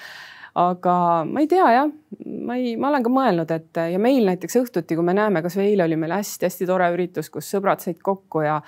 aga 0.62 0.96
ma 1.30 1.44
ei 1.44 1.50
tea 1.52 1.68
jah, 1.76 1.92
ma 2.48 2.58
ei, 2.58 2.74
ma 2.80 2.90
olen 2.90 3.06
ka 3.06 3.14
mõelnud, 3.14 3.54
et 3.54 3.82
ja 3.92 4.02
meil 4.02 4.26
näiteks 4.32 4.60
õhtuti, 4.64 4.98
kui 4.98 5.06
me 5.06 5.14
näeme, 5.18 5.44
kasvõi 5.46 5.70
eile 5.72 5.86
oli 5.86 6.00
meil 6.00 6.16
hästi-hästi 6.16 6.70
tore 6.70 6.90
üritus, 6.96 7.30
kus 7.30 7.52
sõbrad 7.54 7.84
said 7.84 8.02
kokku 8.02 8.46
ja 8.46 8.62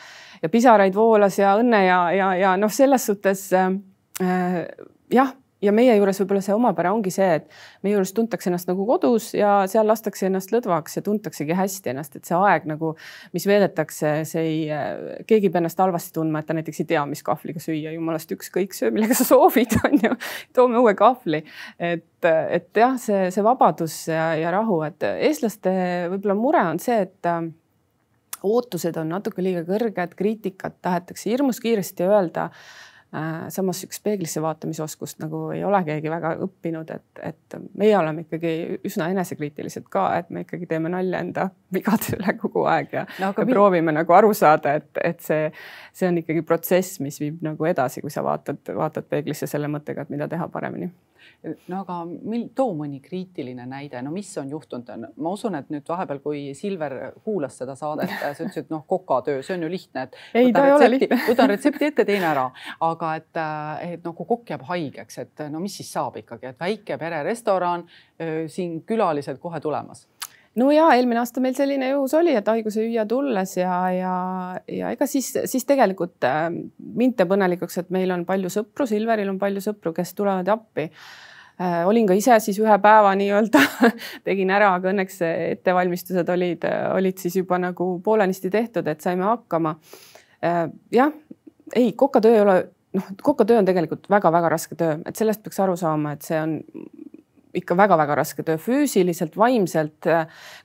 ja 0.43 0.51
pisaraid 0.53 0.93
voolas 0.93 1.39
ja 1.39 1.55
õnne 1.57 1.81
ja, 1.87 1.99
ja, 2.13 2.31
ja 2.37 2.55
noh, 2.59 2.69
selles 2.73 3.09
suhtes 3.09 3.47
äh, 3.57 4.67
jah 5.13 5.33
ja 5.63 5.73
meie 5.73 5.95
juures 5.97 6.19
võib-olla 6.21 6.41
see 6.45 6.55
omapära 6.55 6.91
ongi 6.93 7.11
see, 7.13 7.27
et 7.39 7.47
meie 7.85 7.95
juures 7.95 8.13
tuntakse 8.15 8.49
ennast 8.51 8.69
nagu 8.69 8.85
kodus 8.87 9.31
ja 9.37 9.59
seal 9.69 9.87
lastakse 9.89 10.27
ennast 10.29 10.53
lõdvaks 10.53 10.99
ja 10.99 11.03
tuntaksegi 11.05 11.57
hästi 11.57 11.93
ennast, 11.93 12.17
et 12.17 12.29
see 12.29 12.37
aeg 12.37 12.67
nagu, 12.69 12.93
mis 13.33 13.47
veedetakse, 13.49 14.13
see 14.29 14.45
ei, 14.45 14.59
keegi 15.29 15.49
ei 15.49 15.53
pea 15.53 15.63
ennast 15.63 15.81
halvasti 15.81 16.13
tundma, 16.19 16.41
et 16.41 16.49
ta 16.49 16.57
näiteks 16.57 16.83
ei 16.83 16.89
tea, 16.93 17.05
mis 17.09 17.23
kahvliga 17.25 17.61
süüa, 17.63 17.93
jumalast 17.95 18.33
ükskõik, 18.37 18.75
söö 18.77 18.93
millega 18.93 19.17
sa 19.17 19.27
soovid, 19.31 19.77
on 19.87 19.97
ju. 20.03 20.17
toome 20.57 20.81
uue 20.81 20.93
kahvli, 20.97 21.43
et, 21.79 22.09
et 22.29 22.83
jah, 22.83 22.97
see, 23.01 23.29
see 23.33 23.45
vabadus 23.45 24.03
ja, 24.11 24.31
ja 24.37 24.53
rahu, 24.53 24.81
et 24.87 25.07
eestlaste 25.15 25.73
võib-olla 26.13 26.37
mure 26.37 26.67
on 26.73 26.81
see, 26.81 27.01
et 27.07 27.31
ootused 28.45 28.97
on 29.01 29.09
natuke 29.15 29.41
liiga 29.41 29.63
kõrged, 29.65 30.13
kriitikat 30.17 30.77
tahetakse 30.85 31.31
hirmus 31.31 31.59
kiiresti 31.63 32.05
öelda 32.05 32.51
samas 33.49 33.79
üks 33.87 34.01
peeglisse 34.03 34.41
vaatamise 34.43 34.83
oskust 34.83 35.21
nagu 35.23 35.45
ei 35.55 35.63
ole 35.63 35.79
keegi 35.87 36.11
väga 36.11 36.33
õppinud, 36.43 36.89
et, 36.91 37.21
et 37.23 37.57
meie 37.79 37.95
oleme 37.97 38.25
ikkagi 38.25 38.81
üsna 38.87 39.07
enesekriitilised 39.13 39.87
ka, 39.91 40.09
et 40.19 40.29
me 40.29 40.43
ikkagi 40.43 40.67
teeme 40.67 40.91
nalja 40.91 41.21
enda 41.23 41.47
vigade 41.75 42.17
üle 42.17 42.35
kogu 42.41 42.65
aeg 42.67 42.97
ja, 42.99 43.05
no, 43.23 43.31
ja 43.31 43.47
proovime 43.47 43.95
nagu 43.95 44.17
aru 44.17 44.33
saada, 44.35 44.75
et, 44.81 44.91
et 45.03 45.23
see, 45.23 45.47
see 45.95 46.11
on 46.11 46.19
ikkagi 46.19 46.43
protsess, 46.47 46.99
mis 47.03 47.19
viib 47.23 47.39
nagu 47.47 47.69
edasi, 47.69 48.03
kui 48.03 48.11
sa 48.11 48.25
vaatad, 48.27 48.75
vaatad 48.75 49.07
peeglisse 49.07 49.47
selle 49.47 49.71
mõttega, 49.71 50.03
et 50.03 50.11
mida 50.13 50.27
teha 50.31 50.49
paremini 50.51 50.91
no 51.67 51.81
aga 51.81 51.99
mil, 52.07 52.47
too 52.55 52.73
mõni 52.77 52.99
kriitiline 53.03 53.65
näide, 53.69 54.01
no 54.05 54.11
mis 54.13 54.29
on 54.41 54.49
juhtunud, 54.51 55.07
ma 55.15 55.33
usun, 55.33 55.57
et 55.59 55.71
nüüd 55.73 55.87
vahepeal, 55.87 56.21
kui 56.23 56.41
Silver 56.57 56.97
kuulas 57.25 57.57
seda 57.61 57.77
saadet, 57.79 58.11
sa 58.21 58.33
ütlesid, 58.33 58.69
noh, 58.73 58.83
kokatöö, 58.89 59.43
see 59.45 59.57
on 59.57 59.67
ju 59.67 59.71
lihtne, 59.71 60.07
et 60.07 60.19
ei, 60.33 60.49
võtan, 60.49 60.69
retsepti, 60.71 61.21
võtan 61.29 61.53
retsepti 61.53 61.89
ette, 61.91 62.07
teen 62.07 62.27
ära, 62.27 62.49
aga 62.89 63.13
et, 63.21 63.41
et 63.87 64.05
noh, 64.05 64.17
kui 64.17 64.29
kokk 64.35 64.53
jääb 64.55 64.67
haigeks, 64.69 65.23
et 65.23 65.47
no 65.53 65.63
mis 65.63 65.79
siis 65.79 65.91
saab 65.93 66.19
ikkagi, 66.23 66.51
et 66.51 66.61
väike 66.61 66.99
pererestoran, 67.01 67.87
siin 68.51 68.81
külalised 68.87 69.39
kohe 69.41 69.61
tulemas 69.63 70.07
no 70.57 70.71
ja 70.73 70.87
eelmine 70.95 71.21
aasta 71.21 71.41
meil 71.43 71.55
selline 71.57 71.91
juhus 71.91 72.13
oli, 72.17 72.33
et 72.37 72.49
haiguse 72.49 72.83
hüüa 72.85 73.05
tulles 73.09 73.55
ja, 73.59 73.77
ja, 73.93 74.15
ja 74.71 74.91
ega 74.95 75.07
siis, 75.09 75.29
siis 75.45 75.65
tegelikult 75.69 76.27
äh, 76.27 76.49
mind 76.51 77.17
teeb 77.19 77.33
õnnelikuks, 77.35 77.81
et 77.83 77.89
meil 77.93 78.11
on 78.15 78.25
palju 78.27 78.51
sõpru, 78.53 78.87
Silveril 78.89 79.31
on 79.33 79.39
palju 79.41 79.63
sõpru, 79.69 79.93
kes 79.97 80.13
tulevad 80.17 80.49
appi 80.53 80.87
äh,. 80.87 81.81
olin 81.89 82.07
ka 82.09 82.17
ise 82.17 82.39
siis 82.43 82.59
ühe 82.63 82.77
päeva 82.83 83.13
nii-öelda 83.19 83.63
tegin 84.27 84.53
ära, 84.53 84.73
aga 84.79 84.93
õnneks 84.93 85.21
ettevalmistused 85.27 86.29
olid, 86.33 86.65
olid 86.95 87.21
siis 87.21 87.37
juba 87.41 87.61
nagu 87.61 87.91
poolenisti 88.05 88.53
tehtud, 88.53 88.87
et 88.87 89.05
saime 89.05 89.27
hakkama 89.29 89.77
äh,. 90.43 90.65
jah, 90.95 91.13
ei, 91.75 91.91
kokatöö 91.93 92.33
ei 92.33 92.45
ole 92.45 92.59
noh, 92.97 93.11
kokatöö 93.23 93.59
on 93.61 93.67
tegelikult 93.67 94.09
väga-väga 94.09 94.49
raske 94.49 94.77
töö, 94.79 94.97
et 95.05 95.19
sellest 95.19 95.43
peaks 95.45 95.59
aru 95.61 95.77
saama, 95.79 96.15
et 96.17 96.25
see 96.25 96.39
on 96.41 96.57
ikka 97.55 97.77
väga-väga 97.77 98.15
raske 98.19 98.43
töö 98.43 98.57
füüsiliselt, 98.61 99.37
vaimselt. 99.37 100.09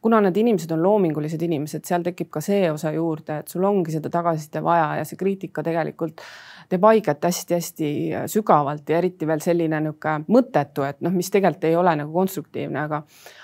kuna 0.02 0.20
need 0.20 0.36
inimesed 0.36 0.72
on 0.74 0.82
loomingulised 0.82 1.42
inimesed, 1.42 1.84
seal 1.86 2.02
tekib 2.02 2.30
ka 2.30 2.40
see 2.40 2.70
osa 2.72 2.92
juurde, 2.92 3.38
et 3.42 3.48
sul 3.48 3.64
ongi 3.64 3.94
seda 3.94 4.10
tagasiside 4.10 4.62
vaja 4.62 4.96
ja 5.00 5.04
see 5.08 5.20
kriitika 5.20 5.62
tegelikult 5.62 6.24
teeb 6.72 6.84
haiget 6.88 7.24
hästi-hästi 7.28 7.88
sügavalt 8.32 8.88
ja 8.88 8.98
eriti 8.98 9.26
veel 9.28 9.42
selline 9.44 9.80
niisugune 9.84 10.24
mõttetu, 10.32 10.86
et 10.88 11.00
noh, 11.04 11.12
mis 11.12 11.30
tegelikult 11.30 11.68
ei 11.68 11.76
ole 11.76 11.94
nagu 12.00 12.12
konstruktiivne, 12.16 12.86
aga 12.86 13.02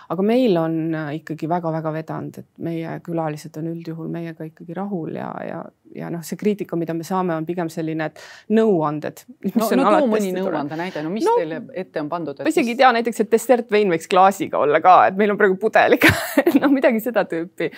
aga 0.08 0.24
meil 0.24 0.56
on 0.56 0.76
äh, 0.94 1.10
ikkagi 1.18 1.48
väga-väga 1.50 1.92
vedanud, 1.92 2.38
et 2.40 2.48
meie 2.64 2.94
külalised 3.04 3.56
on 3.60 3.68
üldjuhul 3.74 4.08
meiega 4.12 4.46
ikkagi 4.48 4.76
rahul 4.76 5.18
ja, 5.18 5.28
ja, 5.44 5.62
ja 5.96 6.10
noh, 6.12 6.22
see 6.26 6.38
kriitika, 6.40 6.76
mida 6.80 6.94
me 6.96 7.06
saame, 7.06 7.34
on 7.36 7.46
pigem 7.48 7.70
selline, 7.72 8.08
et 8.10 8.22
nõuanded. 8.54 9.22
no, 9.54 9.68
no 9.78 9.86
too 9.88 10.08
mõni 10.10 10.32
nõuande 10.36 10.78
näide, 10.78 11.02
no 11.04 11.12
mis 11.12 11.26
no, 11.26 11.36
teile 11.40 11.60
ette 11.78 12.02
on 12.02 12.10
pandud? 12.12 12.42
ma 12.44 12.52
isegi 12.52 12.74
ei 12.74 12.80
tea 12.80 12.92
näiteks, 12.98 13.24
et 13.24 13.32
dessertvein 13.32 13.92
võiks 13.92 14.10
klaasiga 14.10 14.60
olla 14.62 14.82
ka, 14.84 14.96
et 15.10 15.18
meil 15.20 15.34
on 15.34 15.40
praegu 15.40 15.58
pudeliga 15.60 16.12
noh, 16.62 16.72
midagi 16.74 17.02
seda 17.04 17.24
tüüpi. 17.28 17.70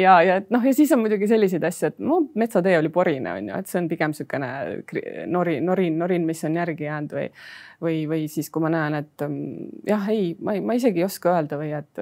ja, 0.00 0.16
ja 0.26 0.40
et 0.42 0.50
noh, 0.54 0.64
ja 0.64 0.74
siis 0.76 0.92
on 0.96 1.04
muidugi 1.04 1.28
selliseid 1.30 1.64
asju, 1.70 1.92
et 1.92 2.02
no 2.02 2.22
metsatee 2.38 2.78
oli 2.78 2.92
porine, 2.94 3.38
on 3.38 3.52
ju, 3.52 3.60
et 3.60 3.70
see 3.70 3.82
on 3.82 3.90
pigem 3.90 4.14
niisugune 4.14 4.50
nori, 5.30 5.60
norin, 5.64 5.96
norin, 5.98 6.26
mis 6.28 6.44
on 6.46 6.60
järgi 6.60 6.88
jäänud 6.88 7.16
või 7.16 7.30
või, 7.84 8.08
või 8.08 8.28
siis, 8.28 8.50
kui 8.50 8.62
ma 8.64 8.70
näen, 8.72 8.96
et 9.02 9.24
mm, 9.26 9.68
jah, 9.88 10.06
ei, 10.12 10.32
ma 10.42 10.54
ei, 10.56 10.62
ma 10.64 10.76
isegi 10.76 11.02
ei 11.02 11.06
oska 11.06 11.34
öelda 11.34 11.58
või 11.60 11.70
et, 11.76 12.00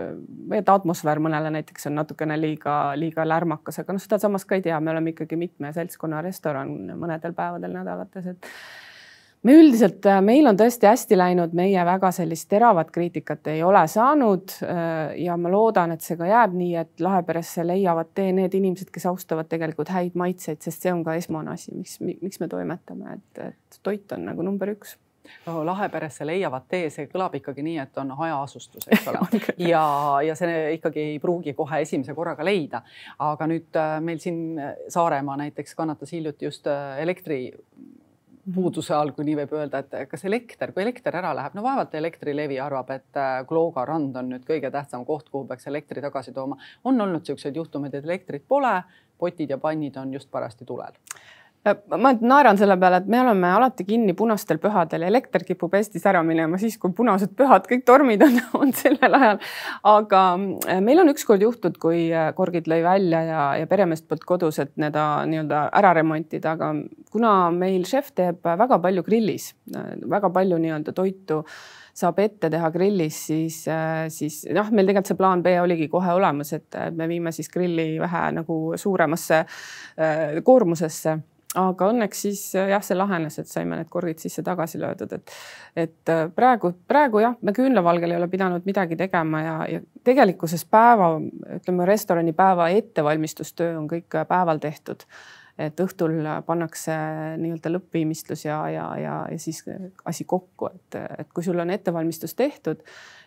või 0.49 0.61
et 0.61 0.71
atmosfäär 0.71 1.21
mõnele 1.23 1.53
näiteks 1.57 1.89
on 1.91 1.97
natukene 2.01 2.37
liiga, 2.41 2.77
liiga 2.99 3.27
lärmakas, 3.29 3.81
aga 3.83 3.97
noh, 3.97 4.03
seda 4.03 4.21
samas 4.23 4.47
ka 4.49 4.59
ei 4.59 4.65
tea, 4.65 4.79
me 4.81 4.93
oleme 4.95 5.15
ikkagi 5.15 5.39
mitme 5.53 5.73
seltskonna 5.77 6.23
restoran 6.25 6.73
mõnedel 6.97 7.37
päevadel 7.37 7.77
nädalates, 7.77 8.33
et 8.33 8.49
me 9.43 9.55
üldiselt, 9.59 10.07
meil 10.25 10.47
on 10.47 10.59
tõesti 10.59 10.89
hästi 10.89 11.19
läinud, 11.19 11.55
meie 11.59 11.85
väga 11.87 12.13
sellist 12.15 12.49
teravat 12.51 12.91
kriitikat 12.95 13.53
ei 13.53 13.63
ole 13.63 13.85
saanud. 13.91 14.57
ja 15.19 15.37
ma 15.37 15.53
loodan, 15.53 15.93
et 15.93 16.01
see 16.01 16.17
ka 16.17 16.29
jääb 16.31 16.57
nii, 16.57 16.75
et 16.81 17.01
Laheperesse 17.03 17.67
leiavad 17.67 18.13
tee 18.15 18.33
need 18.33 18.55
inimesed, 18.55 18.91
kes 18.95 19.07
austavad 19.11 19.51
tegelikult 19.51 19.93
häid 19.93 20.19
maitseid, 20.19 20.63
sest 20.63 20.83
see 20.83 20.93
on 20.95 21.05
ka 21.05 21.17
esmane 21.19 21.53
asi, 21.55 21.75
miks, 21.75 21.99
miks 22.01 22.41
me 22.41 22.49
toimetame, 22.49 23.19
et, 23.19 23.47
et 23.53 23.83
toit 23.83 24.19
on 24.19 24.31
nagu 24.31 24.47
number 24.47 24.73
üks 24.77 24.97
no 25.47 25.63
Laheperesse 25.67 26.27
leiavad 26.27 26.67
tee, 26.69 26.91
see 26.91 27.09
kõlab 27.11 27.37
ikkagi 27.39 27.65
nii, 27.67 27.79
et 27.83 27.99
on 28.03 28.13
hajaasustus, 28.19 28.89
eks 28.91 29.09
ole 29.11 29.23
ja, 29.69 29.85
ja 30.27 30.37
see 30.39 30.77
ikkagi 30.79 31.07
ei 31.15 31.19
pruugi 31.23 31.55
kohe 31.59 31.83
esimese 31.85 32.15
korraga 32.15 32.45
leida. 32.47 32.83
aga 33.19 33.49
nüüd 33.51 33.79
äh, 33.79 33.97
meil 34.05 34.21
siin 34.23 34.61
Saaremaa 34.89 35.37
näiteks 35.45 35.75
kannatas 35.79 36.13
hiljuti 36.13 36.49
just 36.49 36.67
äh, 36.67 37.01
elektri 37.03 37.43
puuduse 38.55 38.95
all, 38.95 39.13
kui 39.15 39.25
nii 39.27 39.37
võib 39.39 39.53
öelda, 39.55 39.85
et 39.85 40.09
kas 40.11 40.25
elekter, 40.27 40.73
kui 40.75 40.83
elekter 40.83 41.15
ära 41.15 41.31
läheb, 41.37 41.55
no 41.55 41.63
vaevalt 41.63 41.95
Elektrilevi 41.95 42.59
arvab, 42.61 42.91
et 42.91 43.21
äh, 43.21 43.37
Klooga 43.49 43.85
rand 43.87 44.17
on 44.19 44.33
nüüd 44.35 44.47
kõige 44.49 44.71
tähtsam 44.75 45.07
koht, 45.07 45.29
kuhu 45.31 45.47
peaks 45.51 45.69
elektri 45.71 46.03
tagasi 46.03 46.35
tooma. 46.35 46.59
on 46.85 47.01
olnud 47.01 47.23
niisuguseid 47.23 47.57
juhtumeid, 47.57 47.95
et 47.95 48.09
elektrit 48.09 48.45
pole, 48.49 48.81
potid 49.19 49.51
ja 49.51 49.59
pannid 49.63 49.97
on 49.97 50.13
just 50.13 50.31
parajasti 50.31 50.67
tulel 50.67 50.99
Äh, 50.99 51.42
ma 51.63 52.11
naeran 52.19 52.59
selle 52.59 52.75
peale, 52.81 52.99
et 53.03 53.11
me 53.11 53.21
oleme 53.23 53.47
alati 53.55 53.85
kinni 53.87 54.17
punastel 54.19 54.59
pühadel, 54.63 55.05
elekter 55.07 55.45
kipub 55.47 55.75
Eestis 55.79 56.05
ära 56.11 56.23
minema 56.27 56.59
siis, 56.59 56.75
kui 56.83 56.95
punased 56.97 57.37
pühad, 57.39 57.69
kõik 57.71 57.85
tormid 57.87 58.25
on, 58.27 58.41
on 58.65 58.73
sellel 58.75 59.19
ajal. 59.19 59.39
aga 59.93 60.23
äh, 60.67 60.81
meil 60.83 61.05
on 61.05 61.13
ükskord 61.13 61.45
juhtunud, 61.45 61.79
kui 61.83 62.09
äh, 62.11 62.33
korgid 62.35 62.67
lõi 62.71 62.81
välja 62.83 63.23
ja, 63.29 63.45
ja 63.63 63.71
peremeest 63.71 64.09
polnud 64.11 64.27
kodus, 64.27 64.59
et 64.63 64.75
need 64.83 64.99
nii-öelda 64.99 65.69
ära 65.79 65.95
remontida, 66.01 66.57
aga 66.57 66.73
kuna 67.15 67.37
meil 67.55 67.87
šef 67.87 68.11
teeb 68.17 68.43
väga 68.43 68.81
palju 68.83 69.07
grillis, 69.07 69.53
väga 69.71 70.33
palju 70.35 70.59
nii-öelda 70.59 70.95
toitu 70.97 71.45
saab 71.95 72.19
ette 72.25 72.49
teha 72.51 72.71
grillis, 72.73 73.19
siis, 73.29 73.63
siis 74.11 74.43
noh, 74.51 74.71
meil 74.73 74.89
tegelikult 74.89 75.11
see 75.13 75.19
plaan 75.19 75.43
B 75.45 75.53
oligi 75.61 75.91
kohe 75.93 76.15
olemas, 76.17 76.55
et 76.57 76.79
me 76.97 77.07
viime 77.11 77.31
siis 77.37 77.53
grilli 77.53 78.01
vähe 78.01 78.23
nagu 78.39 78.63
suuremasse 78.81 79.43
koormusesse 80.43 81.21
aga 81.59 81.89
õnneks 81.93 82.23
siis 82.25 82.43
jah, 82.55 82.81
see 82.85 82.97
lahenes, 82.97 83.37
et 83.41 83.51
saime 83.51 83.77
need 83.77 83.91
korgid 83.93 84.23
sisse 84.23 84.45
tagasi 84.47 84.81
löödud, 84.81 85.13
et 85.13 85.35
et 85.77 86.13
äh, 86.13 86.27
praegu, 86.35 86.73
praegu 86.89 87.23
jah, 87.25 87.37
me 87.43 87.55
küünlavalgel 87.57 88.13
ei 88.13 88.21
ole 88.21 88.29
pidanud 88.33 88.67
midagi 88.69 88.97
tegema 88.97 89.43
ja, 89.43 89.55
ja 89.69 89.81
tegelikkuses 90.05 90.65
päeva, 90.69 91.15
ütleme 91.59 91.87
restorani 91.89 92.33
päeva 92.37 92.69
ettevalmistustöö 92.73 93.77
on 93.79 93.89
kõik 93.91 94.21
päeval 94.29 94.61
tehtud. 94.63 95.07
Et 95.61 95.81
õhtul 95.85 96.17
pannakse 96.47 96.95
nii-öelda 97.41 97.75
lõppviimistlus 97.75 98.47
ja, 98.47 98.63
ja, 98.73 98.87
ja, 99.01 99.17
ja 99.31 99.39
siis 99.41 99.65
asi 100.09 100.25
kokku, 100.29 100.71
et, 100.73 101.01
et 101.19 101.29
kui 101.35 101.45
sul 101.45 101.61
on 101.61 101.71
ettevalmistus 101.71 102.35
tehtud 102.39 102.81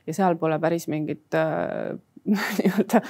ja 0.07 0.17
seal 0.17 0.37
pole 0.41 0.57
päris 0.61 0.87
mingit 0.91 1.37
äh, 1.37 1.93
nii-öelda 2.57 3.01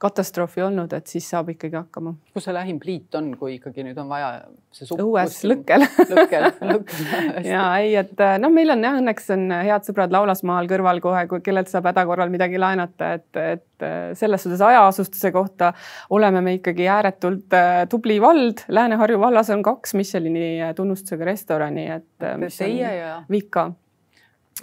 katastroofi 0.00 0.62
olnud, 0.64 0.92
et 0.96 1.06
siis 1.06 1.26
saab 1.28 1.50
ikkagi 1.52 1.76
hakkama. 1.76 2.14
kus 2.32 2.46
see 2.48 2.54
lähim 2.56 2.78
pliit 2.80 3.14
on, 3.18 3.34
kui 3.36 3.58
ikkagi 3.58 3.84
nüüd 3.84 3.98
on 4.00 4.08
vaja 4.08 4.30
see 4.72 4.88
supp? 4.88 5.02
õues, 5.04 5.36
lõkkel. 5.50 5.84
lõkkel, 6.08 6.48
lõkkel. 6.72 7.44
ja 7.48 7.66
ei, 7.82 7.92
et 8.00 8.24
noh, 8.40 8.52
meil 8.54 8.72
on 8.72 8.86
jah, 8.88 8.96
õnneks 9.02 9.28
on 9.36 9.44
head 9.52 9.88
sõbrad 9.88 10.14
Laulasmaal 10.16 10.70
kõrval 10.70 11.02
kohe, 11.04 11.26
kui 11.28 11.44
kellelt 11.44 11.72
saab 11.72 11.90
häda 11.90 12.06
korral 12.08 12.32
midagi 12.32 12.60
laenata, 12.60 13.12
et, 13.18 13.28
et 13.36 13.66
selles 14.18 14.42
suhtes 14.42 14.60
hajaasustuse 14.60 15.32
kohta 15.32 15.72
oleme 16.10 16.40
me 16.40 16.56
ikkagi 16.58 16.88
ääretult 16.88 17.54
äh, 17.56 17.84
tubli 17.88 18.20
vald. 18.20 18.64
Lääne-Harju 18.68 19.20
vallas 19.20 19.50
on 19.50 19.62
kaks 19.62 19.94
Michelini 19.94 20.58
tunnustusega 20.76 21.24
restorani, 21.24 21.88
et. 21.90 22.08
Teie 22.58 22.96
ja? 22.96 23.22
Vika 23.30 23.70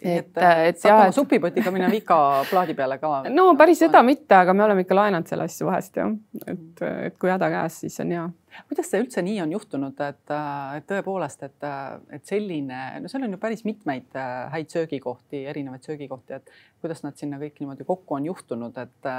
et, 0.02 0.38
et 0.38 0.80
saab 0.80 0.96
oma 0.96 1.14
supipotiga 1.16 1.72
minna 1.74 1.90
Vika 1.92 2.18
plaadi 2.50 2.76
peale 2.78 3.00
ka? 3.02 3.12
no 3.40 3.48
päris 3.60 3.82
seda 3.84 4.02
mitte, 4.06 4.36
aga 4.38 4.54
me 4.56 4.64
oleme 4.66 4.86
ikka 4.86 4.98
laenanud 4.98 5.30
selle 5.30 5.48
asju 5.50 5.68
vahest 5.70 6.00
jah, 6.00 6.14
et, 6.46 6.84
et 7.10 7.18
kui 7.20 7.32
häda 7.32 7.50
käes, 7.52 7.82
siis 7.84 8.00
on 8.04 8.14
hea. 8.16 8.26
kuidas 8.70 8.92
see 8.92 9.04
üldse 9.04 9.24
nii 9.26 9.42
on 9.46 9.54
juhtunud, 9.58 10.02
et, 10.06 10.36
et 10.78 10.88
tõepoolest, 10.90 11.46
et, 11.50 11.70
et 12.18 12.34
selline, 12.34 12.82
no 13.04 13.12
seal 13.12 13.28
on 13.28 13.38
ju 13.38 13.42
päris 13.42 13.66
mitmeid 13.68 14.18
häid 14.56 14.74
söögikohti, 14.74 15.44
erinevaid 15.52 15.86
söögikohti, 15.86 16.40
et 16.40 16.56
kuidas 16.82 17.04
nad 17.06 17.18
sinna 17.20 17.42
kõik 17.42 17.62
niimoodi 17.62 17.88
kokku 17.88 18.20
on 18.20 18.30
juhtunud, 18.30 18.78
et 18.80 19.14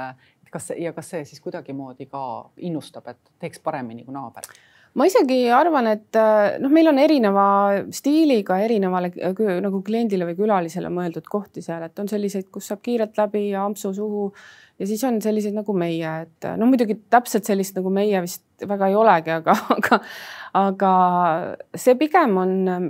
kas 0.51 0.73
ja 0.77 0.91
kas 0.95 1.13
see 1.13 1.23
siis 1.27 1.41
kuidagimoodi 1.43 2.07
ka 2.11 2.23
innustab, 2.67 3.07
et 3.11 3.33
teeks 3.39 3.63
paremini 3.63 4.07
kui 4.07 4.15
naaber? 4.15 4.47
Ma 4.99 5.07
isegi 5.07 5.43
arvan, 5.55 5.87
et 5.91 6.19
äh, 6.19 6.57
noh, 6.61 6.71
meil 6.73 6.91
on 6.91 6.99
erineva 6.99 7.45
stiiliga 7.95 8.59
erinevale 8.63 9.11
nagu 9.63 9.83
kliendile 9.87 10.27
või 10.29 10.39
külalisele 10.39 10.91
mõeldud 10.91 11.29
kohti 11.31 11.63
seal, 11.63 11.85
et 11.87 12.01
on 12.01 12.11
selliseid, 12.11 12.49
kus 12.51 12.71
saab 12.71 12.83
kiirelt 12.83 13.17
läbi 13.21 13.49
ja 13.53 13.63
ampsu 13.67 13.93
suhu 13.95 14.29
ja 14.81 14.87
siis 14.89 15.03
on 15.07 15.21
selliseid 15.21 15.55
nagu 15.55 15.73
meie, 15.77 16.13
et 16.25 16.47
no 16.57 16.67
muidugi 16.69 16.97
täpselt 17.13 17.47
sellist 17.47 17.77
nagu 17.77 17.91
meie 17.93 18.21
vist 18.23 18.43
väga 18.67 18.89
ei 18.91 18.97
olegi, 18.97 19.35
aga, 19.39 19.55
aga 19.77 20.01
aga 20.57 20.91
see 21.75 21.95
pigem 21.99 22.37
on 22.37 22.51
ähm, 22.67 22.87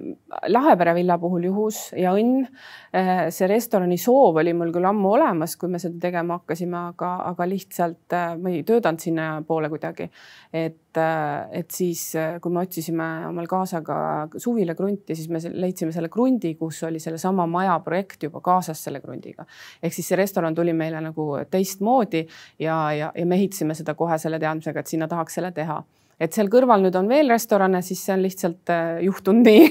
Lahepere 0.49 0.93
villa 0.95 1.17
puhul 1.21 1.43
juhus 1.45 1.91
ja 1.97 2.13
õnn. 2.17 2.47
Äh, 2.95 3.27
see 3.31 3.47
restorani 3.47 3.97
soov 4.01 4.39
oli 4.41 4.53
mul 4.57 4.71
küll 4.73 4.87
ammu 4.87 5.13
olemas, 5.15 5.53
kui 5.59 5.69
me 5.71 5.79
seda 5.79 5.99
tegema 6.01 6.39
hakkasime, 6.39 6.79
aga, 6.91 7.11
aga 7.29 7.47
lihtsalt 7.47 8.15
äh, 8.17 8.33
ma 8.41 8.51
ei 8.51 8.63
töötanud 8.67 9.03
sinnapoole 9.03 9.69
kuidagi. 9.71 10.09
et, 10.51 10.97
äh, 10.97 11.51
et 11.61 11.71
siis, 11.71 12.03
kui 12.41 12.51
me 12.51 12.65
otsisime 12.65 13.09
omal 13.29 13.47
kaasaga 13.51 13.99
suvila 14.35 14.75
krunti, 14.75 15.15
siis 15.15 15.29
me 15.29 15.39
leidsime 15.53 15.93
selle 15.93 16.09
krundi, 16.09 16.55
kus 16.59 16.81
oli 16.87 16.99
sellesama 16.99 17.45
maja 17.47 17.77
projekt 17.85 18.23
juba 18.23 18.41
kaasas 18.41 18.83
selle 18.83 19.01
krundiga. 19.03 19.45
ehk 19.83 19.93
siis 19.93 20.09
see 20.09 20.19
restoran 20.19 20.55
tuli 20.55 20.73
meile 20.73 21.01
nagu 21.01 21.31
teistmoodi 21.51 22.25
ja, 22.59 22.83
ja, 22.91 23.11
ja 23.15 23.25
me 23.25 23.37
ehitasime 23.37 23.77
seda 23.77 23.93
kohe 23.95 24.17
selle 24.17 24.39
teadmisega, 24.39 24.79
et 24.79 24.87
sinna 24.87 25.07
tahaks 25.07 25.37
selle 25.37 25.51
teha 25.51 25.83
et 26.21 26.35
seal 26.35 26.49
kõrval 26.51 26.83
nüüd 26.83 26.95
on 26.99 27.09
veel 27.09 27.31
restorane, 27.33 27.81
siis 27.85 28.03
see 28.05 28.15
on 28.15 28.23
lihtsalt 28.23 28.71
äh, 28.73 28.99
juhtunud 29.07 29.47
nii. 29.47 29.69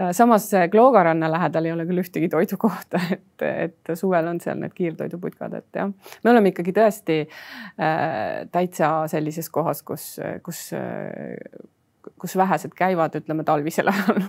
Äh, 0.00 0.12
samas 0.16 0.48
Klooga 0.72 1.04
ranna 1.08 1.30
lähedal 1.30 1.68
ei 1.68 1.74
ole 1.74 1.86
küll 1.88 2.02
ühtegi 2.02 2.30
toidukohta, 2.32 3.00
et, 3.16 3.44
et 3.44 3.94
suvel 3.98 4.30
on 4.32 4.40
seal 4.42 4.58
need 4.62 4.74
kiirtoiduputkad, 4.76 5.58
et 5.60 5.80
jah, 5.82 5.92
me 6.24 6.32
oleme 6.32 6.54
ikkagi 6.54 6.74
tõesti 6.76 7.20
äh, 7.24 8.42
täitsa 8.54 8.94
sellises 9.12 9.50
kohas, 9.54 9.84
kus, 9.86 10.14
kus 10.46 10.66
äh, 10.76 11.38
kus 12.20 12.34
vähesed 12.36 12.74
käivad, 12.76 13.14
ütleme 13.16 13.44
talvisel 13.48 13.88
ajal. 13.88 14.26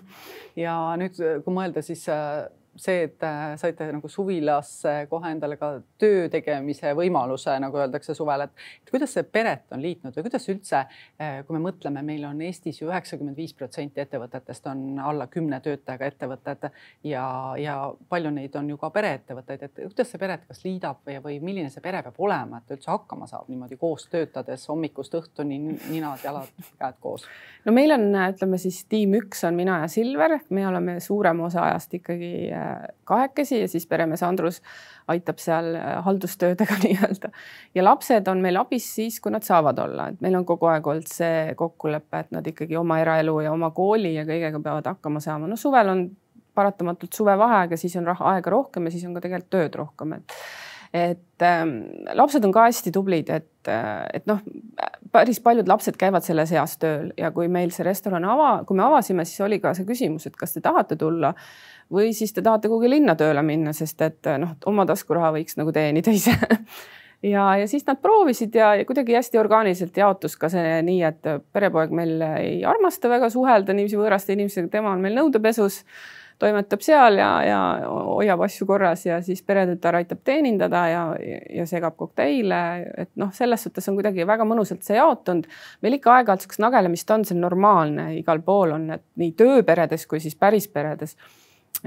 ja 0.59 0.75
nüüd, 0.99 1.17
kui 1.43 1.57
mõelda, 1.57 1.83
siis 1.85 2.05
äh 2.11 2.45
see, 2.75 3.05
et 3.07 3.23
äh, 3.23 3.55
saite 3.59 3.87
nagu 3.93 4.09
suvilasse 4.11 4.93
kohe 5.09 5.31
endale 5.31 5.57
ka 5.59 5.71
töö 6.01 6.27
tegemise 6.31 6.91
võimaluse, 6.97 7.55
nagu 7.63 7.79
öeldakse 7.79 8.15
suvel, 8.17 8.45
et, 8.45 8.65
kuidas 8.89 9.13
see 9.15 9.25
peret 9.27 9.71
on 9.75 9.81
liitnud 9.83 10.15
või 10.15 10.25
kuidas 10.27 10.47
üldse, 10.51 10.81
äh, 11.21 11.37
kui 11.47 11.57
me 11.57 11.63
mõtleme, 11.69 12.03
meil 12.05 12.25
on 12.27 12.41
Eestis 12.45 12.81
ju 12.81 12.89
üheksakümmend 12.89 13.37
viis 13.39 13.55
protsenti 13.57 14.03
ettevõtetest 14.03 14.67
on 14.71 14.99
alla 14.99 15.27
kümne 15.31 15.59
töötajaga 15.63 16.09
ettevõtted 16.11 16.69
ja, 17.07 17.25
ja 17.61 17.77
palju 18.09 18.33
neid 18.35 18.55
on 18.59 18.69
ju 18.73 18.79
ka 18.81 18.91
pereettevõtteid, 18.95 19.65
et 19.69 19.83
kuidas 19.85 20.11
see 20.11 20.21
peret 20.21 20.45
kas 20.47 20.63
liidab 20.67 21.01
või, 21.07 21.19
või 21.23 21.39
milline 21.43 21.71
see 21.73 21.83
pere 21.83 22.03
peab 22.05 22.19
olema, 22.27 22.59
et 22.59 22.75
üldse 22.75 22.91
hakkama 22.91 23.29
saab 23.31 23.49
niimoodi 23.51 23.79
koos 23.79 24.07
töötades 24.11 24.67
hommikust 24.71 25.15
õhtuni 25.15 25.61
ninad-jalad, 25.63 26.51
käed 26.79 26.99
koos? 27.03 27.27
no 27.65 27.73
meil 27.75 27.95
on, 27.95 28.09
ütleme 28.25 28.59
siis 28.61 28.83
tiim 28.91 29.15
üks 29.21 29.45
on 29.47 29.55
mina 29.57 29.79
ja 29.83 29.89
Silver, 29.91 30.39
me 30.49 30.67
oleme 30.67 30.99
suurema 31.03 31.47
osa 31.47 31.63
ajast 31.69 31.93
ikkagi 31.99 32.33
äh, 32.51 32.64
kahekesi 33.03 33.61
ja 33.61 33.69
siis 33.71 33.87
peremees 33.87 34.23
Andrus 34.23 34.61
aitab 35.11 35.39
seal 35.41 35.71
äh, 35.75 36.03
haldustöödega 36.05 36.79
nii-öelda. 36.83 37.31
ja 37.75 37.85
lapsed 37.85 38.27
on 38.31 38.43
meil 38.43 38.59
abis 38.61 38.87
siis, 38.95 39.19
kui 39.21 39.33
nad 39.33 39.45
saavad 39.45 39.79
olla, 39.79 40.09
et 40.11 40.21
meil 40.25 40.35
on 40.39 40.45
kogu 40.45 40.69
aeg 40.71 40.87
olnud 40.87 41.09
see 41.11 41.55
kokkulepe, 41.57 42.25
et 42.25 42.35
nad 42.35 42.47
ikkagi 42.47 42.77
oma 42.79 42.99
eraelu 43.03 43.39
ja 43.45 43.53
oma 43.53 43.71
kooli 43.75 44.15
ja 44.15 44.27
kõigega 44.27 44.61
peavad 44.63 44.93
hakkama 44.93 45.23
saama. 45.23 45.49
no 45.51 45.59
suvel 45.59 45.93
on 45.93 46.05
paratamatult 46.55 47.13
suvevaheaeg 47.13 47.75
ja 47.75 47.79
siis 47.79 47.97
on 47.99 48.07
aega 48.13 48.51
rohkem 48.51 48.87
ja 48.87 48.95
siis 48.95 49.03
on 49.07 49.17
ka 49.17 49.25
tegelikult 49.25 49.51
tööd 49.57 49.81
rohkem, 49.81 50.15
et 50.19 50.39
et 50.95 51.43
ähm, 51.43 51.71
lapsed 52.15 52.45
on 52.47 52.53
ka 52.55 52.69
hästi 52.69 52.91
tublid, 52.95 53.29
et, 53.33 53.67
äh, 53.67 54.05
et 54.15 54.27
noh, 54.29 54.39
päris 55.11 55.41
paljud 55.43 55.67
lapsed 55.67 55.97
käivad 55.99 56.23
selles 56.23 56.53
eas 56.55 56.77
tööl 56.79 57.09
ja 57.19 57.31
kui 57.35 57.49
meil 57.51 57.73
see 57.75 57.83
restoran 57.87 58.23
ava, 58.27 58.51
kui 58.67 58.77
me 58.79 58.85
avasime, 58.85 59.25
siis 59.27 59.43
oli 59.43 59.59
ka 59.63 59.73
see 59.75 59.87
küsimus, 59.87 60.29
et 60.29 60.37
kas 60.39 60.55
te 60.55 60.63
tahate 60.63 60.95
tulla 60.99 61.33
või 61.93 62.13
siis 62.13 62.33
te 62.33 62.41
tahate 62.41 62.69
kuhugi 62.71 62.89
linna 62.89 63.15
tööle 63.15 63.43
minna, 63.45 63.73
sest 63.73 64.01
et 64.01 64.29
noh, 64.41 64.55
oma 64.65 64.85
taskuraha 64.89 65.33
võiks 65.37 65.59
nagu 65.59 65.73
teenida 65.75 66.13
ise. 66.13 66.35
Ja, 67.25 67.55
ja 67.57 67.65
siis 67.67 67.85
nad 67.87 67.97
proovisid 68.03 68.53
ja, 68.53 68.75
ja 68.75 68.83
kuidagi 68.85 69.15
hästi 69.15 69.39
orgaaniliselt 69.39 69.95
jaotus 69.97 70.35
ka 70.37 70.49
see 70.51 70.75
nii, 70.85 70.99
et 71.07 71.29
perepoeg 71.55 71.93
meil 71.95 72.19
ei 72.27 72.59
armasta 72.67 73.09
väga 73.09 73.31
suhelda 73.33 73.73
niiviisi 73.73 73.97
võõraste 73.97 74.35
inimestega, 74.35 74.67
tema 74.75 74.91
on 74.93 75.01
meil 75.01 75.15
nõudepesus, 75.17 75.79
toimetab 76.37 76.83
seal 76.85 77.17
ja, 77.17 77.29
ja 77.47 77.59
hoiab 77.87 78.43
asju 78.45 78.67
korras 78.69 79.05
ja 79.07 79.21
siis 79.25 79.41
peretütar 79.47 79.95
aitab 79.97 80.19
teenindada 80.27 80.81
ja, 80.91 81.01
ja 81.55 81.65
segab 81.69 81.95
kokteile, 81.97 82.59
et 83.05 83.11
noh, 83.17 83.31
selles 83.33 83.63
suhtes 83.65 83.87
on 83.89 83.97
kuidagi 83.97 84.27
väga 84.27 84.45
mõnusalt 84.45 84.83
see 84.85 84.99
jaotunud. 84.99 85.47
meil 85.81 85.97
ikka 85.97 86.17
aeg-ajalt 86.17 86.45
sihukest 86.45 86.61
nagelemist 86.61 87.15
on, 87.15 87.25
see 87.25 87.39
on 87.39 87.41
normaalne, 87.47 88.11
igal 88.19 88.43
pool 88.45 88.75
on, 88.75 88.89
et 88.99 89.07
nii 89.23 89.33
tööperedes 89.39 90.05
kui 90.11 90.21
siis 90.21 90.35
päris 90.35 90.67
peredes 90.67 91.15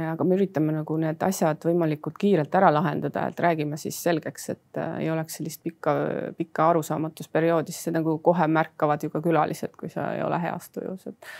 aga 0.07 0.25
me 0.25 0.37
üritame 0.37 0.73
nagu 0.75 0.97
need 1.01 1.23
asjad 1.25 1.63
võimalikult 1.67 2.19
kiirelt 2.21 2.55
ära 2.55 2.71
lahendada, 2.75 3.27
et 3.31 3.41
räägime 3.41 3.79
siis 3.81 3.99
selgeks, 4.05 4.49
et 4.55 4.81
äh, 4.81 4.99
ei 5.05 5.11
oleks 5.11 5.39
sellist 5.39 5.63
pikka, 5.65 5.95
pikka 6.39 6.69
arusaamatusperioodi, 6.73 7.75
siis 7.75 7.93
nagu 7.95 8.19
kohe 8.25 8.47
märkavad 8.53 9.03
ju 9.03 9.11
ka 9.11 9.23
külalised, 9.25 9.75
kui 9.79 9.91
sa 9.93 10.13
ei 10.17 10.23
ole 10.23 10.41
heas 10.43 10.71
tujus, 10.75 11.07
et 11.11 11.31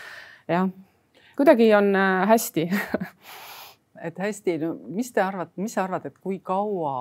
jah, 0.55 0.67
kuidagi 1.39 1.69
on 1.77 1.93
äh, 1.95 2.25
hästi 2.33 2.67
et 4.09 4.19
hästi, 4.25 4.57
no 4.63 4.73
mis 4.97 5.13
te 5.15 5.23
arvate, 5.23 5.55
mis 5.61 5.77
sa 5.77 5.85
arvad, 5.85 6.09
et 6.09 6.19
kui 6.19 6.41
kaua 6.43 6.93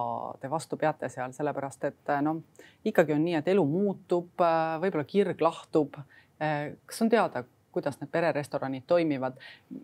te 0.42 0.50
vastu 0.52 0.78
peate 0.78 1.10
seal, 1.12 1.34
sellepärast 1.36 1.90
et 1.90 2.14
äh, 2.14 2.22
noh, 2.24 2.42
ikkagi 2.86 3.16
on 3.16 3.24
nii, 3.24 3.38
et 3.40 3.52
elu 3.54 3.66
muutub, 3.66 4.30
võib-olla 4.38 5.06
kirg 5.08 5.40
lahtub. 5.42 5.98
kas 6.38 7.02
on 7.02 7.08
teada, 7.10 7.42
kuidas 7.78 8.00
need 8.00 8.10
pererestoranid 8.12 8.84
toimivad. 8.86 9.38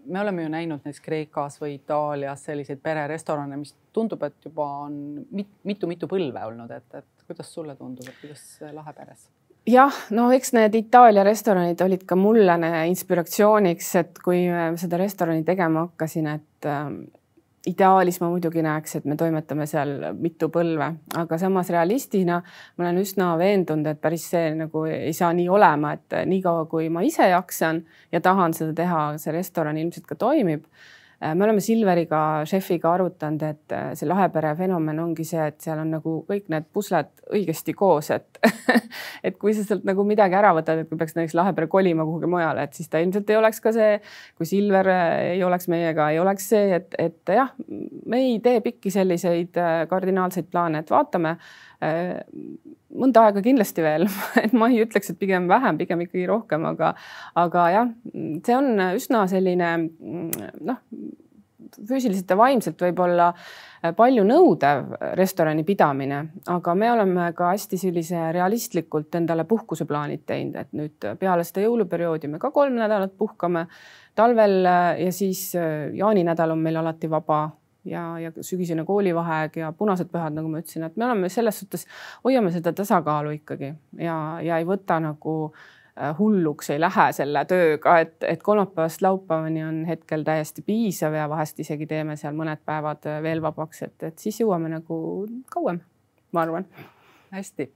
me 0.07 0.21
oleme 0.21 0.43
ju 0.43 0.53
näinud 0.53 0.85
näiteks 0.85 1.01
Kreekas 1.05 1.61
või 1.63 1.79
Itaalias 1.79 2.45
selliseid 2.51 2.83
pererestorane, 2.83 3.57
mis 3.57 3.75
tundub, 3.93 4.23
et 4.27 4.37
juba 4.45 4.67
on 4.89 4.99
mitu-mitu 5.63 6.11
põlve 6.11 6.45
olnud, 6.51 6.71
et, 6.71 7.01
et 7.01 7.27
kuidas 7.27 7.55
sulle 7.55 7.77
tundub, 7.79 8.09
et 8.09 8.21
kuidas 8.21 8.45
Laheperes? 8.73 9.29
jah, 9.67 10.01
no 10.11 10.29
eks 10.37 10.53
need 10.57 10.75
Itaalia 10.77 11.25
restoranid 11.25 11.81
olid 11.81 12.05
ka 12.09 12.17
mulle 12.21 12.57
inspiratsiooniks, 12.91 13.95
et 14.01 14.25
kui 14.25 14.45
seda 14.81 15.01
restorani 15.01 15.45
tegema 15.45 15.87
hakkasin, 15.89 16.29
et 16.35 16.69
ähm, 16.69 17.05
ideaalis 17.66 18.20
ma 18.20 18.29
muidugi 18.33 18.62
näeks, 18.64 18.98
et 18.98 19.07
me 19.09 19.16
toimetame 19.16 19.66
seal 19.68 19.94
mitu 20.18 20.50
põlve, 20.53 20.90
aga 21.20 21.38
samas 21.40 21.70
realistina 21.72 22.40
ma 22.42 22.85
olen 22.85 23.00
üsna 23.00 23.31
veendunud, 23.40 23.88
et 23.90 24.00
päris 24.03 24.27
see 24.35 24.53
nagu 24.59 24.85
ei 24.90 25.12
saa 25.16 25.33
nii 25.37 25.48
olema, 25.48 25.94
et 25.96 26.18
niikaua 26.29 26.66
kui 26.70 26.90
ma 26.92 27.05
ise 27.07 27.29
jaksan 27.33 27.85
ja 28.12 28.20
tahan 28.24 28.57
seda 28.57 28.77
teha, 28.83 29.07
see 29.20 29.33
restoran 29.35 29.81
ilmselt 29.81 30.09
ka 30.11 30.18
toimib 30.20 30.68
me 31.35 31.45
oleme 31.45 31.63
Silveriga, 31.65 32.21
šefiga 32.49 32.91
arutanud, 32.95 33.43
et 33.47 33.75
äh, 33.75 33.91
see 33.97 34.09
Lahepere 34.09 34.53
fenomen 34.59 34.99
ongi 35.01 35.25
see, 35.27 35.41
et 35.53 35.57
seal 35.65 35.81
on 35.81 35.95
nagu 35.97 36.17
kõik 36.29 36.51
need 36.53 36.67
pusled 36.75 37.11
õigesti 37.33 37.75
koos, 37.77 38.11
et 38.15 38.41
et 39.27 39.39
kui 39.41 39.55
sa 39.57 39.65
sealt 39.65 39.87
nagu 39.89 40.05
midagi 40.07 40.37
ära 40.37 40.53
võtad, 40.57 40.83
et 40.83 40.91
kui 40.91 41.01
peaks 41.01 41.17
näiteks 41.17 41.37
Lahepere 41.39 41.71
kolima 41.73 42.07
kuhugi 42.07 42.31
mujale, 42.31 42.67
et 42.67 42.77
siis 42.77 42.91
ta 42.93 43.01
ilmselt 43.03 43.31
ei 43.33 43.41
oleks 43.41 43.63
ka 43.65 43.73
see, 43.77 43.99
kui 44.37 44.49
Silver 44.49 44.91
äh, 44.93 45.17
ei 45.35 45.45
oleks 45.47 45.71
meiega, 45.73 46.11
ei 46.13 46.21
oleks 46.23 46.51
see, 46.53 46.69
et, 46.81 46.99
et 47.01 47.35
jah, 47.39 47.55
me 47.69 48.23
ei 48.27 48.39
tee 48.45 48.61
pikki 48.65 48.93
selliseid 48.95 49.57
kardinaalseid 49.89 50.51
plaane, 50.53 50.85
et 50.85 50.93
vaatame 50.93 51.37
mõnda 52.99 53.27
aega 53.29 53.43
kindlasti 53.45 53.85
veel 53.85 54.07
et 54.45 54.55
ma 54.57 54.71
ei 54.73 54.83
ütleks, 54.85 55.13
et 55.13 55.21
pigem 55.21 55.49
vähem, 55.51 55.79
pigem 55.81 56.05
ikkagi 56.07 56.27
rohkem, 56.31 56.67
aga, 56.71 56.95
aga 57.41 57.69
jah, 57.75 57.93
see 58.15 58.57
on 58.57 58.73
üsna 58.95 59.27
selline 59.31 59.75
noh, 59.85 60.83
füüsiliselt 61.75 62.31
ja 62.31 62.37
vaimselt 62.39 62.83
võib-olla 62.85 63.33
palju 63.97 64.23
nõudev 64.25 64.95
restorani 65.19 65.65
pidamine, 65.67 66.21
aga 66.53 66.75
me 66.79 66.91
oleme 66.93 67.27
ka 67.37 67.51
hästi 67.53 67.79
sellise 67.81 68.31
realistlikult 68.37 69.19
endale 69.19 69.45
puhkuseplaanid 69.49 70.25
teinud, 70.29 70.57
et 70.61 70.73
nüüd 70.77 71.09
peale 71.21 71.45
seda 71.45 71.67
jõuluperioodi 71.67 72.31
me 72.33 72.41
ka 72.41 72.53
kolm 72.55 72.79
nädalat 72.81 73.17
puhkame 73.19 73.67
talvel 74.17 74.65
ja 74.65 75.13
siis 75.13 75.51
jaaninädal 75.99 76.55
on 76.55 76.65
meil 76.65 76.81
alati 76.81 77.11
vaba 77.11 77.43
ja, 77.85 78.03
ja 78.18 78.33
sügisene 78.40 78.85
koolivaheaeg 78.85 79.57
ja 79.57 79.73
punased 79.77 80.11
pühad, 80.12 80.35
nagu 80.37 80.51
ma 80.51 80.62
ütlesin, 80.62 80.87
et 80.87 80.97
me 80.97 81.07
oleme 81.09 81.31
selles 81.33 81.61
suhtes, 81.62 81.87
hoiame 82.25 82.53
seda 82.55 82.73
tasakaalu 82.77 83.37
ikkagi 83.38 83.73
ja, 84.01 84.16
ja 84.44 84.61
ei 84.61 84.66
võta 84.68 84.99
nagu 85.03 85.35
äh, 85.51 86.14
hulluks 86.18 86.70
ei 86.75 86.81
lähe 86.83 87.11
selle 87.16 87.44
tööga, 87.51 87.99
et, 88.05 88.16
et 88.29 88.42
kolmapäevast 88.42 89.05
laupäevani 89.05 89.64
on 89.66 89.83
hetkel 89.88 90.25
täiesti 90.27 90.64
piisav 90.66 91.16
ja 91.18 91.29
vahest 91.31 91.61
isegi 91.64 91.88
teeme 91.90 92.16
seal 92.20 92.37
mõned 92.38 92.64
päevad 92.64 93.07
äh, 93.11 93.20
veel 93.25 93.44
vabaks, 93.44 93.85
et, 93.88 93.97
et 94.11 94.18
siis 94.18 94.40
jõuame 94.40 94.73
nagu 94.73 94.99
kauem, 95.53 95.83
ma 96.33 96.47
arvan. 96.47 96.68
hästi 97.35 97.73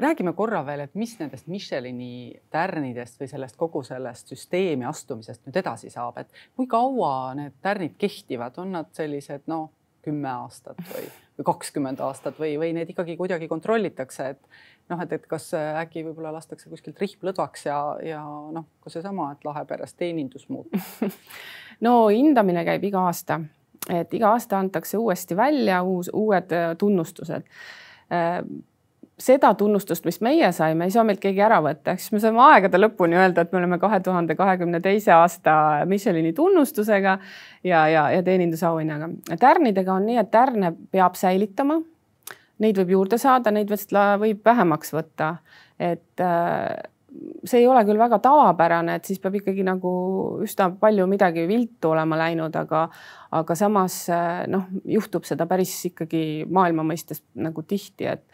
räägime 0.00 0.32
korra 0.36 0.62
veel, 0.66 0.84
et 0.84 0.94
mis 0.94 1.14
nendest 1.20 1.46
Michelini 1.50 2.36
tärnidest 2.52 3.20
või 3.20 3.30
sellest 3.30 3.56
kogu 3.56 3.82
sellest 3.86 4.32
süsteemi 4.32 4.86
astumisest 4.88 5.46
nüüd 5.46 5.56
edasi 5.62 5.90
saab, 5.90 6.20
et 6.20 6.42
kui 6.56 6.68
kaua 6.70 7.34
need 7.38 7.56
tärnid 7.64 7.96
kehtivad, 7.98 8.58
on 8.60 8.74
nad 8.76 8.92
sellised 8.96 9.46
noh, 9.50 9.70
kümme 10.06 10.28
aastat 10.30 10.78
või, 10.92 11.08
või 11.38 11.48
kakskümmend 11.48 12.00
aastat 12.04 12.38
või, 12.38 12.54
või 12.60 12.74
need 12.76 12.92
ikkagi 12.92 13.16
kuidagi 13.18 13.48
kontrollitakse, 13.50 14.28
et 14.36 14.92
noh, 14.92 15.00
et, 15.02 15.16
et 15.16 15.26
kas 15.26 15.48
äkki 15.56 16.04
võib-olla 16.06 16.34
lastakse 16.36 16.70
kuskilt 16.70 17.00
rihm 17.02 17.26
lõdvaks 17.30 17.66
ja, 17.66 17.80
ja 18.04 18.22
noh, 18.54 18.68
ka 18.84 18.92
seesama, 18.92 19.32
et 19.34 19.48
Laheperes 19.48 19.96
teenindus 19.98 20.48
muutub. 20.48 20.80
No 21.84 22.06
hindamine 22.08 22.62
käib 22.64 22.86
iga 22.88 23.02
aasta, 23.04 23.36
et 23.92 24.14
iga 24.16 24.30
aasta 24.32 24.56
antakse 24.56 24.96
uuesti 24.96 25.36
välja 25.36 25.82
uus, 25.84 26.08
uued 26.08 26.54
tunnustused 26.80 27.44
seda 29.20 29.54
tunnustust, 29.56 30.04
mis 30.04 30.18
meie 30.20 30.48
saime, 30.52 30.84
ei 30.84 30.92
saa 30.92 31.04
meilt 31.06 31.22
keegi 31.22 31.40
ära 31.40 31.62
võtta, 31.64 31.94
ehk 31.94 32.02
siis 32.02 32.12
me 32.12 32.20
saame 32.20 32.42
aegade 32.50 32.80
lõpuni 32.80 33.16
öelda, 33.16 33.46
et 33.46 33.52
me 33.52 33.62
oleme 33.62 33.78
kahe 33.80 34.00
tuhande 34.04 34.36
kahekümne 34.36 34.80
teise 34.84 35.14
aasta 35.16 35.54
Michelini 35.88 36.34
tunnustusega 36.36 37.16
ja, 37.64 37.86
ja, 37.88 38.08
ja 38.12 38.24
teenindusauhinnaga. 38.26 39.08
tärnidega 39.40 39.94
on 39.94 40.04
nii, 40.10 40.18
et 40.20 40.30
tärne 40.30 40.72
peab 40.92 41.16
säilitama. 41.16 41.80
Neid 42.60 42.76
võib 42.80 42.92
juurde 42.94 43.18
saada, 43.20 43.52
neid 43.52 43.68
võib 43.68 44.44
vähemaks 44.44 44.92
võtta, 44.96 45.34
et 45.80 46.24
äh, 46.24 46.76
see 47.44 47.62
ei 47.62 47.66
ole 47.68 47.82
küll 47.88 48.00
väga 48.00 48.18
tavapärane, 48.24 48.98
et 48.98 49.08
siis 49.08 49.20
peab 49.20 49.36
ikkagi 49.40 49.64
nagu 49.64 49.92
üsna 50.44 50.70
palju 50.80 51.08
midagi 51.08 51.46
viltu 51.48 51.92
olema 51.92 52.20
läinud, 52.20 52.56
aga, 52.56 52.86
aga 53.36 53.56
samas 53.56 53.98
äh, 54.12 54.44
noh, 54.52 54.68
juhtub 54.84 55.24
seda 55.28 55.48
päris 55.48 55.72
ikkagi 55.88 56.46
maailma 56.52 56.84
mõistes 56.84 57.24
nagu 57.40 57.64
tihti, 57.64 58.08
et 58.12 58.24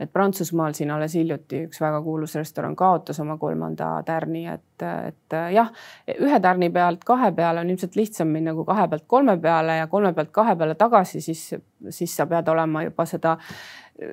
et 0.00 0.12
Prantsusmaal 0.12 0.74
siin 0.74 0.90
alles 0.90 1.14
hiljuti 1.14 1.64
üks 1.68 1.80
väga 1.80 2.00
kuulus 2.02 2.34
restoran 2.38 2.76
kaotas 2.76 3.20
oma 3.22 3.36
kolmanda 3.38 3.90
tärni, 4.06 4.46
et, 4.50 4.82
et 4.82 5.36
jah, 5.54 5.70
ühe 6.14 6.40
tärni 6.42 6.70
pealt 6.74 7.04
kahe 7.06 7.30
peale 7.36 7.62
on 7.62 7.70
ilmselt 7.70 7.96
lihtsam 7.96 8.32
minna 8.34 8.54
kui 8.54 8.66
kahe 8.68 8.88
pealt 8.88 9.06
kolme 9.06 9.36
peale 9.40 9.78
ja 9.78 9.86
kolme 9.86 10.12
pealt 10.16 10.32
kahe 10.34 10.56
peale 10.56 10.74
tagasi, 10.74 11.20
siis, 11.20 11.46
siis 11.90 12.16
sa 12.16 12.26
pead 12.26 12.48
olema 12.48 12.84
juba 12.86 13.06
seda 13.06 13.38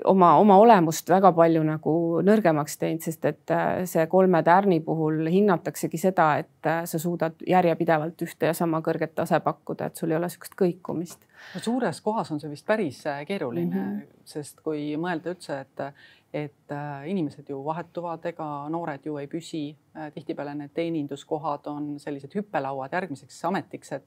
oma, 0.05 0.35
oma 0.37 0.57
olemust 0.61 1.09
väga 1.09 1.31
palju 1.35 1.63
nagu 1.65 1.93
nõrgemaks 2.25 2.77
teinud, 2.81 3.01
sest 3.05 3.25
et 3.29 3.53
äh, 3.53 3.83
see 3.89 4.05
kolme 4.11 4.43
tärni 4.45 4.79
puhul 4.85 5.25
hinnataksegi 5.31 5.99
seda, 6.01 6.27
et 6.43 6.69
äh, 6.69 6.83
sa 6.89 7.01
suudad 7.01 7.41
järjepidevalt 7.47 8.21
ühte 8.25 8.51
ja 8.51 8.55
sama 8.57 8.81
kõrget 8.85 9.15
tase 9.17 9.41
pakkuda, 9.43 9.89
et 9.89 10.01
sul 10.01 10.13
ei 10.13 10.19
ole 10.19 10.29
niisugust 10.29 10.57
kõikumist. 10.59 11.27
no 11.55 11.63
suures 11.63 12.01
kohas 12.05 12.31
on 12.31 12.41
see 12.41 12.51
vist 12.51 12.65
päris 12.65 13.03
keeruline 13.27 13.75
mm, 13.75 13.85
-hmm. 13.99 14.25
sest 14.25 14.61
kui 14.61 14.91
mõelda 14.97 15.35
üldse, 15.35 15.61
et 15.61 15.87
et 16.31 16.71
inimesed 17.11 17.49
ju 17.49 17.57
vahetuvad, 17.65 18.25
ega 18.25 18.45
noored 18.69 19.03
ju 19.05 19.17
ei 19.17 19.27
püsi. 19.27 19.75
tihtipeale 20.13 20.53
need 20.55 20.71
teeninduskohad 20.73 21.67
on 21.67 21.99
sellised 21.99 22.31
hüppelauad 22.35 22.93
järgmiseks 22.93 23.45
ametiks, 23.45 23.91
et 23.91 24.05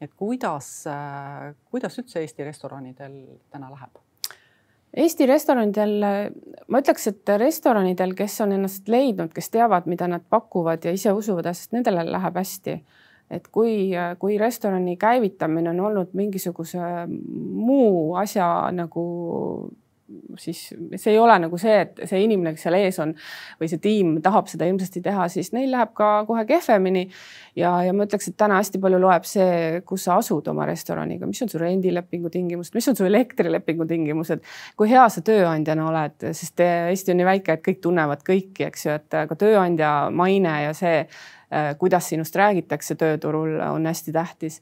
et 0.00 0.12
kuidas, 0.16 0.68
kuidas 1.70 1.98
üldse 2.00 2.22
Eesti 2.24 2.46
restoranidel 2.46 3.18
täna 3.52 3.68
läheb? 3.72 3.98
Eesti 4.90 5.26
restoranidel, 5.30 5.92
ma 6.66 6.80
ütleks, 6.82 7.04
et 7.12 7.30
restoranidel, 7.38 8.16
kes 8.18 8.40
on 8.42 8.56
ennast 8.56 8.88
leidnud, 8.90 9.30
kes 9.34 9.52
teavad, 9.54 9.86
mida 9.86 10.08
nad 10.10 10.24
pakuvad 10.26 10.82
ja 10.84 10.94
ise 10.96 11.12
usuvad 11.14 11.46
asjast, 11.52 11.70
nendele 11.76 12.02
läheb 12.08 12.40
hästi. 12.42 12.80
et 13.30 13.44
kui, 13.54 13.92
kui 14.18 14.38
restorani 14.38 14.96
käivitamine 14.98 15.70
on 15.70 15.80
olnud 15.80 16.16
mingisuguse 16.18 16.78
muu 17.06 18.16
asja 18.18 18.72
nagu 18.74 19.04
siis 20.38 20.60
see 20.70 21.12
ei 21.12 21.18
ole 21.18 21.36
nagu 21.42 21.58
see, 21.60 21.76
et 21.84 22.00
see 22.08 22.20
inimene, 22.24 22.52
kes 22.54 22.64
seal 22.66 22.76
ees 22.78 22.98
on 23.02 23.12
või 23.60 23.68
see 23.70 23.80
tiim 23.82 24.12
tahab 24.24 24.48
seda 24.50 24.68
hirmsasti 24.68 25.02
teha, 25.04 25.26
siis 25.32 25.52
neil 25.56 25.70
läheb 25.72 25.92
ka 25.96 26.10
kohe 26.28 26.44
kehvemini. 26.48 27.06
ja, 27.58 27.72
ja 27.86 27.94
ma 27.96 28.06
ütleks, 28.06 28.30
et 28.30 28.38
täna 28.40 28.60
hästi 28.60 28.80
palju 28.82 29.00
loeb 29.02 29.26
see, 29.28 29.80
kus 29.86 30.06
sa 30.08 30.18
asud 30.20 30.48
oma 30.52 30.66
restoraniga, 30.68 31.28
mis 31.30 31.42
on 31.44 31.52
su 31.52 31.60
rendilepingu 31.60 32.30
tingimused, 32.30 32.74
mis 32.74 32.88
on 32.90 32.98
su 32.98 33.06
elektrilepingu 33.08 33.86
tingimused, 33.90 34.46
kui 34.78 34.90
hea 34.90 35.08
sa 35.12 35.24
tööandjana 35.26 35.88
oled, 35.90 36.30
sest 36.36 36.64
Eesti 36.64 37.14
on 37.14 37.20
nii 37.20 37.28
väike, 37.28 37.58
et 37.58 37.66
kõik 37.66 37.82
tunnevad 37.84 38.24
kõiki, 38.26 38.66
eks 38.70 38.86
ju, 38.86 38.96
et 39.00 39.20
ka 39.30 39.38
tööandja 39.38 39.92
maine 40.14 40.56
ja 40.66 40.74
see, 40.76 41.04
kuidas 41.78 42.10
sinust 42.12 42.36
räägitakse 42.38 42.94
tööturul, 42.98 43.56
on 43.70 43.86
hästi 43.90 44.14
tähtis 44.14 44.60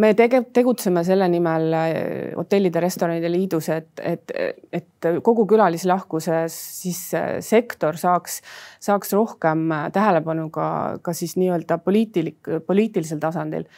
me 0.00 0.10
tege-, 0.18 0.42
tegutseme 0.54 1.04
selle 1.06 1.28
nimel 1.30 1.74
äh, 1.76 1.92
hotellide, 2.36 2.82
restoranide 2.82 3.30
liidus, 3.30 3.68
et, 3.74 3.90
et, 4.02 4.32
et 4.74 5.08
kogu 5.24 5.46
külalislahkuses 5.50 6.56
siis 6.80 7.02
äh, 7.18 7.36
sektor 7.44 7.98
saaks, 8.00 8.40
saaks 8.82 9.14
rohkem 9.16 9.68
äh, 9.74 9.88
tähelepanu 9.94 10.48
ka, 10.54 10.68
ka 11.02 11.14
siis 11.16 11.36
nii-öelda 11.40 11.78
poliitilik, 11.84 12.40
poliitilisel 12.66 13.22
tasandil 13.22 13.68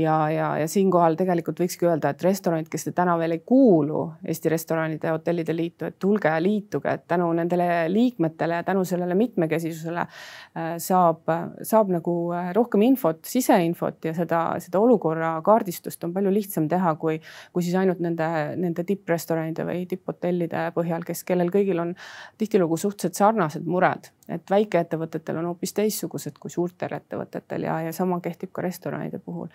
ja, 0.00 0.16
ja, 0.30 0.48
ja 0.58 0.68
siinkohal 0.68 1.16
tegelikult 1.18 1.60
võikski 1.62 1.86
öelda, 1.88 2.12
et 2.12 2.22
restoranid, 2.24 2.68
kes 2.70 2.86
te 2.86 2.92
täna 2.96 3.16
veel 3.20 3.36
ei 3.36 3.42
kuulu 3.46 4.02
Eesti 4.24 4.52
Restoranide 4.52 5.08
ja 5.08 5.14
Hotellide 5.16 5.54
Liitu, 5.56 5.88
et 5.88 5.98
tulge 6.02 6.32
liituge, 6.42 6.94
et 6.94 7.06
tänu 7.10 7.28
nendele 7.36 7.66
liikmetele 7.92 8.60
ja 8.60 8.66
tänu 8.66 8.84
sellele 8.88 9.14
mitmekesisusele 9.18 10.04
äh, 10.04 10.70
saab, 10.82 11.28
saab 11.66 11.92
nagu 11.94 12.14
äh, 12.36 12.52
rohkem 12.56 12.84
infot, 12.88 13.22
siseinfot 13.28 14.10
ja 14.10 14.14
seda, 14.16 14.42
seda 14.62 14.82
olukorra 14.82 15.34
kaardistust 15.46 16.04
on 16.08 16.14
palju 16.16 16.32
lihtsam 16.34 16.68
teha, 16.70 16.94
kui, 17.00 17.20
kui 17.52 17.66
siis 17.66 17.76
ainult 17.80 18.00
nende, 18.04 18.30
nende 18.60 18.86
tipprestoranide 18.88 19.66
või 19.68 19.84
tipphotellide 19.90 20.70
põhjal, 20.76 21.04
kes, 21.06 21.24
kellel 21.28 21.52
kõigil 21.52 21.82
on 21.82 21.94
tihtilugu 22.40 22.80
suhteliselt 22.80 23.18
sarnased 23.20 23.68
mured 23.68 24.12
et 24.30 24.50
väikeettevõtetel 24.50 25.38
on 25.40 25.50
hoopis 25.52 25.74
teistsugused 25.76 26.38
kui 26.40 26.52
suurtel 26.52 26.96
ettevõtetel 26.96 27.68
ja, 27.68 27.80
ja 27.86 27.92
sama 27.96 28.20
kehtib 28.24 28.52
ka 28.54 28.64
restoranide 28.64 29.20
puhul. 29.22 29.48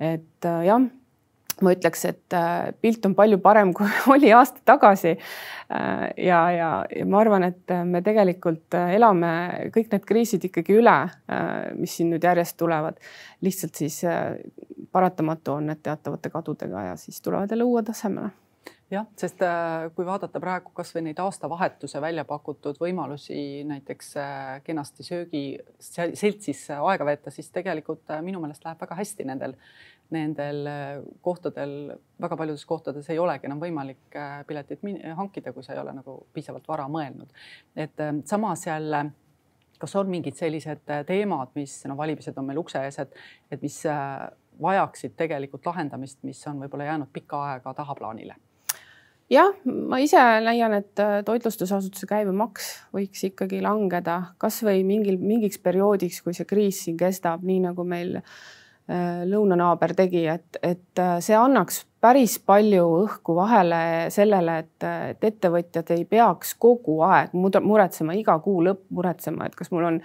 et 0.00 0.48
äh, 0.48 0.64
jah, 0.68 0.88
ma 1.62 1.74
ütleks, 1.74 2.04
et 2.06 2.36
äh, 2.36 2.70
pilt 2.80 3.06
on 3.08 3.14
palju 3.18 3.40
parem, 3.42 3.72
kui 3.76 3.88
oli 4.14 4.32
aasta 4.32 4.62
tagasi 4.64 5.14
äh,. 5.14 6.08
ja, 6.16 6.42
ja, 6.54 6.72
ja 6.96 7.06
ma 7.06 7.22
arvan, 7.22 7.48
et 7.50 7.76
me 7.84 8.02
tegelikult 8.04 8.76
elame 8.78 9.32
kõik 9.74 9.94
need 9.94 10.08
kriisid 10.08 10.48
ikkagi 10.50 10.76
üle 10.78 10.98
mis 11.78 11.96
siin 11.98 12.12
nüüd 12.14 12.24
järjest 12.24 12.56
tulevad. 12.60 13.00
lihtsalt 13.40 13.74
siis 13.74 14.02
paratamatu 14.92 15.58
on, 15.58 15.70
et 15.70 15.82
teatavate 15.82 16.30
kadudega 16.30 16.90
ja 16.90 16.96
siis 16.96 17.20
tulevad 17.22 17.50
jälle 17.50 17.66
uued 17.68 17.90
asemele 17.90 18.30
jah, 18.92 19.04
sest 19.20 19.42
äh, 19.44 19.88
kui 19.96 20.06
vaadata 20.08 20.40
praegu 20.40 20.72
kasvõi 20.76 21.02
neid 21.08 21.20
aastavahetuse 21.20 22.00
välja 22.00 22.24
pakutud 22.28 22.78
võimalusi 22.80 23.64
näiteks 23.68 24.14
äh, 24.20 24.54
kenasti 24.64 25.04
söögi 25.04 25.42
seltsis 25.80 26.64
aega 26.76 27.06
veeta, 27.08 27.32
siis 27.34 27.52
tegelikult 27.54 28.08
äh, 28.14 28.22
minu 28.24 28.40
meelest 28.42 28.64
läheb 28.64 28.80
väga 28.80 28.98
hästi 28.98 29.28
nendel, 29.28 29.54
nendel 30.14 30.64
kohtadel. 31.24 31.76
väga 32.20 32.40
paljudes 32.40 32.64
kohtades 32.64 33.10
ei 33.12 33.20
olegi 33.20 33.46
enam 33.46 33.60
võimalik 33.60 34.18
piletit 34.48 34.84
hankida, 35.16 35.52
kui 35.52 35.62
sa 35.62 35.74
ei 35.74 35.82
ole 35.84 35.92
nagu 36.00 36.22
piisavalt 36.32 36.68
vara 36.68 36.88
mõelnud. 36.88 37.28
et 37.76 38.04
samas 38.24 38.66
jälle 38.66 39.10
kas 39.78 39.94
on 39.96 40.08
mingid 40.10 40.34
sellised 40.34 40.88
teemad, 41.06 41.52
mis 41.54 41.84
no 41.86 41.96
valimised 41.96 42.38
on 42.38 42.48
meil 42.48 42.58
ukse 42.58 42.80
ees, 42.82 42.98
et, 42.98 43.12
et 43.50 43.62
mis 43.62 43.76
vajaksid 44.62 45.14
tegelikult 45.14 45.66
lahendamist, 45.66 46.18
mis 46.26 46.40
on 46.50 46.58
võib-olla 46.64 46.88
jäänud 46.88 47.12
pikka 47.12 47.44
aega 47.52 47.74
tahaplaanile 47.74 48.34
jah, 49.32 49.50
ma 49.64 50.00
ise 50.02 50.20
leian, 50.44 50.74
et 50.78 51.02
äh, 51.02 51.18
toitlustusasutuse 51.26 52.08
käibemaks 52.08 52.70
võiks 52.94 53.26
ikkagi 53.30 53.60
langeda 53.64 54.20
kasvõi 54.40 54.84
mingil, 54.88 55.18
mingiks 55.20 55.60
perioodiks, 55.62 56.22
kui 56.24 56.36
see 56.36 56.48
kriis 56.48 56.84
siin 56.86 56.96
kestab, 57.00 57.44
nii 57.46 57.60
nagu 57.68 57.84
meil 57.88 58.18
äh, 58.18 59.22
lõunanaaber 59.28 59.94
tegi, 59.98 60.24
et, 60.32 60.60
et 60.62 61.02
äh, 61.04 61.18
see 61.24 61.36
annaks 61.38 61.84
päris 62.00 62.38
palju 62.38 62.84
õhku 63.02 63.34
vahele 63.36 63.80
sellele, 64.14 64.58
et, 64.64 64.88
et 65.12 65.30
ettevõtjad 65.32 65.96
ei 65.96 66.04
peaks 66.08 66.54
kogu 66.60 67.00
aeg 67.06 67.34
muretsema, 67.34 68.16
iga 68.16 68.38
kuu 68.44 68.62
lõpp 68.64 68.86
muretsema, 68.94 69.48
et 69.48 69.58
kas 69.58 69.72
mul 69.74 69.90
on 69.92 70.04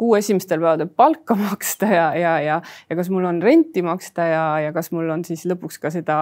kuu 0.00 0.14
esimestel 0.18 0.60
päevadel 0.62 0.90
palka 0.96 1.36
maksta 1.46 1.88
ja, 1.90 2.06
ja, 2.18 2.34
ja, 2.42 2.60
ja 2.90 2.96
kas 2.96 3.10
mul 3.12 3.26
on 3.28 3.42
renti 3.42 3.82
maksta 3.82 4.28
ja, 4.28 4.44
ja 4.66 4.72
kas 4.76 4.90
mul 4.94 5.10
on 5.14 5.24
siis 5.26 5.44
lõpuks 5.50 5.78
ka 5.82 5.92
seda, 5.94 6.18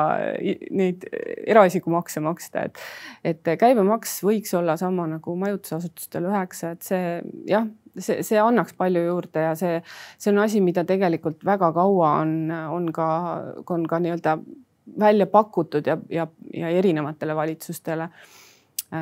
neid 0.70 1.06
eraisikumakse 1.46 2.22
maksta, 2.24 2.66
et, 2.68 2.82
et 3.24 3.54
käibemaks 3.60 4.18
võiks 4.26 4.52
olla 4.58 4.76
sama 4.80 5.06
nagu 5.10 5.36
majutusasutustel 5.40 6.28
üheksa, 6.30 6.74
et 6.76 6.86
see 6.86 7.06
jah, 7.48 7.68
see, 7.98 8.20
see 8.26 8.40
annaks 8.40 8.76
palju 8.78 9.04
juurde 9.06 9.46
ja 9.48 9.54
see, 9.58 9.80
see 10.18 10.32
on 10.34 10.42
asi, 10.44 10.60
mida 10.64 10.84
tegelikult 10.88 11.44
väga 11.46 11.72
kaua 11.76 12.18
on, 12.22 12.36
on 12.52 12.92
ka, 12.94 13.08
on 13.70 13.88
ka 13.88 14.02
nii-öelda 14.02 14.36
välja 15.00 15.26
pakutud 15.30 15.86
ja, 15.86 15.96
ja, 16.10 16.26
ja 16.54 16.68
erinevatele 16.68 17.36
valitsustele. 17.36 18.08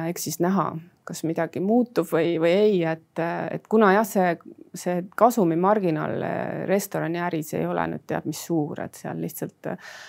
eks 0.09 0.25
siis 0.25 0.41
näha 0.41 0.73
kas 1.11 1.25
midagi 1.29 1.63
muutub 1.65 2.09
või, 2.11 2.37
või 2.43 2.53
ei, 2.55 2.79
et, 2.89 3.23
et 3.51 3.67
kuna 3.71 3.91
jah, 3.95 4.07
see, 4.07 4.31
see 4.77 5.03
kasumimarginaal 5.19 6.25
restoraniäris 6.71 7.55
ei 7.59 7.67
ole 7.69 7.87
nüüd 7.93 8.07
teab 8.09 8.29
mis 8.31 8.41
suur, 8.47 8.81
et 8.85 8.99
seal 8.99 9.21
lihtsalt 9.21 9.73
äh, 9.73 10.01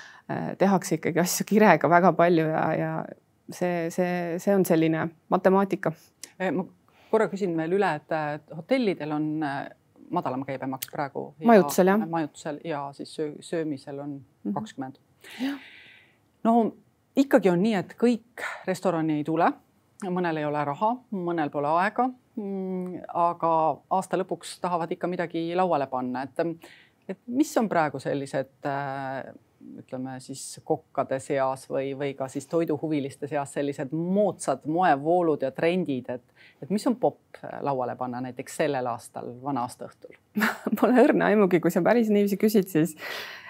tehakse 0.61 0.99
ikkagi 0.99 1.23
asju 1.23 1.47
kirega 1.49 1.89
väga 1.91 2.13
palju 2.17 2.47
ja, 2.51 2.63
ja 2.77 2.93
see, 3.49 3.89
see, 3.93 4.39
see 4.41 4.55
on 4.55 4.65
selline 4.67 5.07
matemaatika. 5.33 5.93
Eh, 6.37 6.53
ma 6.55 6.65
korra 7.11 7.27
küsin 7.31 7.57
veel 7.57 7.75
üle, 7.75 7.91
et 7.99 8.55
hotellidel 8.55 9.17
on 9.17 9.27
äh, 9.43 9.59
madalam 10.11 10.45
käibemaks 10.47 10.89
praegu. 10.91 11.31
majutusel 11.43 11.93
jah. 11.93 12.07
majutusel 12.07 12.63
ja 12.67 12.87
siis 12.95 13.13
söömisel 13.39 13.99
on 13.99 14.17
mhm. 14.17 14.55
kakskümmend 14.55 14.97
mm 14.97 15.45
-hmm 15.45 15.77
no 16.43 16.53
ikkagi 17.17 17.51
on 17.51 17.61
nii, 17.63 17.75
et 17.79 17.95
kõik 17.99 18.45
restorani 18.67 19.19
ei 19.19 19.25
tule, 19.27 19.49
mõnel 20.09 20.41
ei 20.41 20.47
ole 20.47 20.63
raha, 20.65 20.95
mõnel 21.11 21.51
pole 21.53 21.69
aega. 21.81 22.09
Mm, 22.39 23.01
aga 23.21 23.51
aasta 23.91 24.17
lõpuks 24.21 24.55
tahavad 24.63 24.91
ikka 24.95 25.09
midagi 25.11 25.49
lauale 25.57 25.87
panna, 25.91 26.23
et, 26.23 26.67
et 27.11 27.19
mis 27.27 27.51
on 27.59 27.67
praegu 27.69 27.99
sellised 27.99 28.69
äh, 28.71 29.33
ütleme 29.77 30.15
siis 30.23 30.61
kokkade 30.65 31.19
seas 31.21 31.67
või, 31.69 31.91
või 31.97 32.13
ka 32.17 32.25
siis 32.31 32.47
toiduhuviliste 32.49 33.27
seas 33.29 33.53
sellised 33.53 33.91
moodsad 33.93 34.63
moevoolud 34.65 35.43
ja 35.43 35.51
trendid, 35.53 36.09
et, 36.09 36.47
et 36.63 36.71
mis 36.73 36.87
on 36.89 36.95
popp 36.95 37.43
lauale 37.61 37.95
panna 37.99 38.23
näiteks 38.25 38.57
sellel 38.63 38.87
aastal 38.89 39.29
vana 39.43 39.67
aasta 39.67 39.91
õhtul 39.91 40.17
Pole 40.79 41.03
õrna 41.03 41.29
aimugi, 41.29 41.59
kui 41.61 41.73
sa 41.73 41.83
päris 41.85 42.09
niiviisi 42.09 42.39
küsid, 42.41 42.71
siis 42.71 42.95
äh, 42.95 43.40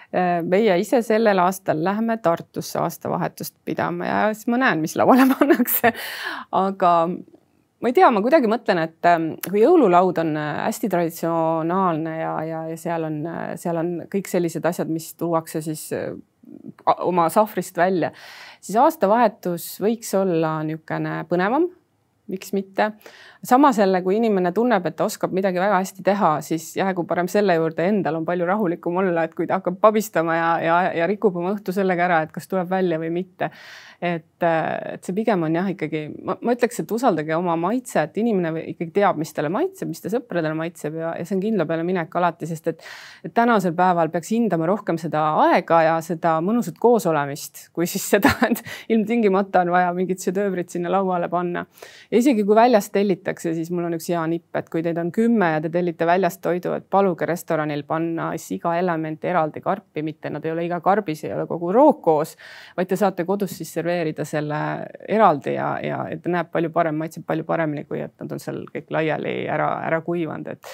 meie 0.43 0.75
ise 0.81 0.99
sellel 1.05 1.39
aastal 1.39 1.83
läheme 1.83 2.17
Tartusse 2.19 2.79
aastavahetust 2.81 3.55
pidama 3.65 4.05
ja 4.05 4.17
siis 4.33 4.49
ma 4.51 4.59
näen, 4.59 4.81
mis 4.83 4.97
lauale 4.99 5.27
pannakse. 5.37 5.93
aga 6.51 6.91
ma 7.81 7.89
ei 7.89 7.95
tea, 7.97 8.09
ma 8.13 8.21
kuidagi 8.23 8.49
mõtlen, 8.49 8.83
et 8.85 9.09
ähm, 9.09 9.27
kui 9.47 9.63
jõululaud 9.63 10.21
on 10.21 10.35
äh, 10.37 10.49
hästi 10.67 10.89
traditsionaalne 10.91 12.15
ja, 12.19 12.33
ja, 12.45 12.63
ja 12.69 12.77
seal 12.79 13.07
on, 13.07 13.21
äh, 13.29 13.45
seal 13.61 13.79
on 13.81 13.93
kõik 14.11 14.29
sellised 14.29 14.65
asjad, 14.69 14.91
mis 14.93 15.11
tuuakse 15.19 15.63
siis 15.65 15.87
äh, 15.97 16.11
oma 17.01 17.27
sahvrist 17.33 17.77
välja, 17.81 18.11
siis 18.61 18.77
aastavahetus 18.81 19.73
võiks 19.81 20.13
olla 20.17 20.59
niisugune 20.67 21.21
põnevam 21.29 21.69
miks 22.27 22.53
mitte. 22.53 22.91
samas 23.43 23.77
jälle, 23.77 24.01
kui 24.01 24.15
inimene 24.17 24.51
tunneb, 24.51 24.85
et 24.85 24.95
ta 24.95 25.05
oskab 25.05 25.33
midagi 25.33 25.59
väga 25.59 25.79
hästi 25.81 26.03
teha, 26.05 26.31
siis 26.45 26.75
jäägu 26.77 27.03
parem 27.09 27.27
selle 27.31 27.55
juurde, 27.57 27.87
endal 27.89 28.19
on 28.19 28.25
palju 28.25 28.45
rahulikum 28.45 28.99
olla, 29.01 29.23
et 29.23 29.35
kui 29.35 29.47
ta 29.47 29.59
hakkab 29.59 29.79
pabistama 29.81 30.35
ja, 30.35 30.51
ja, 30.61 30.81
ja 31.01 31.07
rikub 31.09 31.35
oma 31.35 31.55
õhtu 31.55 31.73
sellega 31.75 32.05
ära, 32.05 32.21
et 32.25 32.31
kas 32.31 32.47
tuleb 32.47 32.69
välja 32.69 32.99
või 33.01 33.09
mitte 33.21 33.51
et, 34.01 34.41
et 34.41 35.05
see 35.05 35.13
pigem 35.13 35.43
on 35.45 35.53
jah, 35.53 35.67
ikkagi 35.69 35.99
ma, 36.25 36.33
ma 36.41 36.55
ütleks, 36.55 36.79
et 36.81 36.91
usaldage 36.91 37.35
oma 37.37 37.53
maitset, 37.61 38.15
inimene 38.17 38.63
ikkagi 38.71 38.95
teab, 38.95 39.19
mis 39.21 39.29
talle 39.37 39.51
maitseb, 39.53 39.91
mis 39.91 40.01
ta 40.01 40.09
sõpradele 40.09 40.55
maitseb 40.57 40.95
ja, 40.97 41.11
ja 41.19 41.25
see 41.27 41.35
on 41.37 41.43
kindla 41.43 41.67
peale 41.69 41.85
minek 41.85 42.15
alati, 42.17 42.49
sest 42.49 42.71
et, 42.71 42.81
et 43.21 43.33
tänasel 43.37 43.75
päeval 43.77 44.09
peaks 44.09 44.31
hindama 44.33 44.65
rohkem 44.69 44.97
seda 44.97 45.21
aega 45.43 45.83
ja 45.85 45.99
seda 46.01 46.39
mõnusat 46.41 46.79
koosolemist, 46.81 47.67
kui 47.77 47.85
siis 47.89 48.07
seda, 48.15 48.31
et 48.49 48.63
ilmtingimata 48.95 49.61
on 49.61 49.73
vaja 49.75 49.93
mingit 49.93 50.25
šedöövrit 50.25 50.73
sinna 50.73 50.89
lauale 50.93 51.29
panna. 51.29 51.67
ja 52.09 52.23
isegi 52.23 52.41
kui 52.47 52.57
väljast 52.57 52.93
tellitakse, 52.97 53.53
siis 53.53 53.69
mul 53.69 53.85
on 53.85 53.99
üks 53.99 54.09
hea 54.09 54.25
nipp, 54.33 54.49
et 54.57 54.73
kui 54.73 54.81
teid 54.81 54.97
on 54.97 55.13
kümme 55.13 55.51
ja 55.53 55.61
te 55.61 55.69
tellite 55.69 56.09
väljast 56.09 56.41
toidu, 56.41 56.73
et 56.73 56.89
paluge 56.89 57.29
restoranil 57.29 57.85
panna 57.85 58.31
siis 58.33 58.57
iga 58.57 58.73
element 58.81 59.29
eraldi 59.29 59.61
karpi, 59.61 60.01
mitte 60.01 60.33
nad 60.33 60.49
ei 60.49 60.57
ole 60.57 60.65
iga 60.65 60.81
karbis, 60.81 61.21
ei 61.29 61.37
ole 61.37 61.45
kogu 61.45 61.69
roog 61.77 62.01
koos, 62.01 62.33
vaid 62.73 62.89
te 62.89 62.97
saate 62.97 63.29
kodus 63.29 63.53
siis 63.61 63.69
serveerida 63.69 63.90
serveerida 63.91 64.25
selle 64.25 64.59
eraldi 65.09 65.55
ja, 65.55 65.75
ja 65.83 66.01
ta 66.21 66.31
näeb 66.31 66.51
palju 66.51 66.71
parem, 66.73 66.97
maitseb 67.01 67.25
palju 67.27 67.45
paremini, 67.47 67.85
kui 67.85 68.01
et 68.01 68.13
nad 68.21 68.31
on 68.31 68.41
seal 68.41 68.63
kõik 68.71 68.91
laiali 68.93 69.45
ära, 69.51 69.69
ära 69.87 70.01
kuivanud, 70.05 70.47
et 70.47 70.73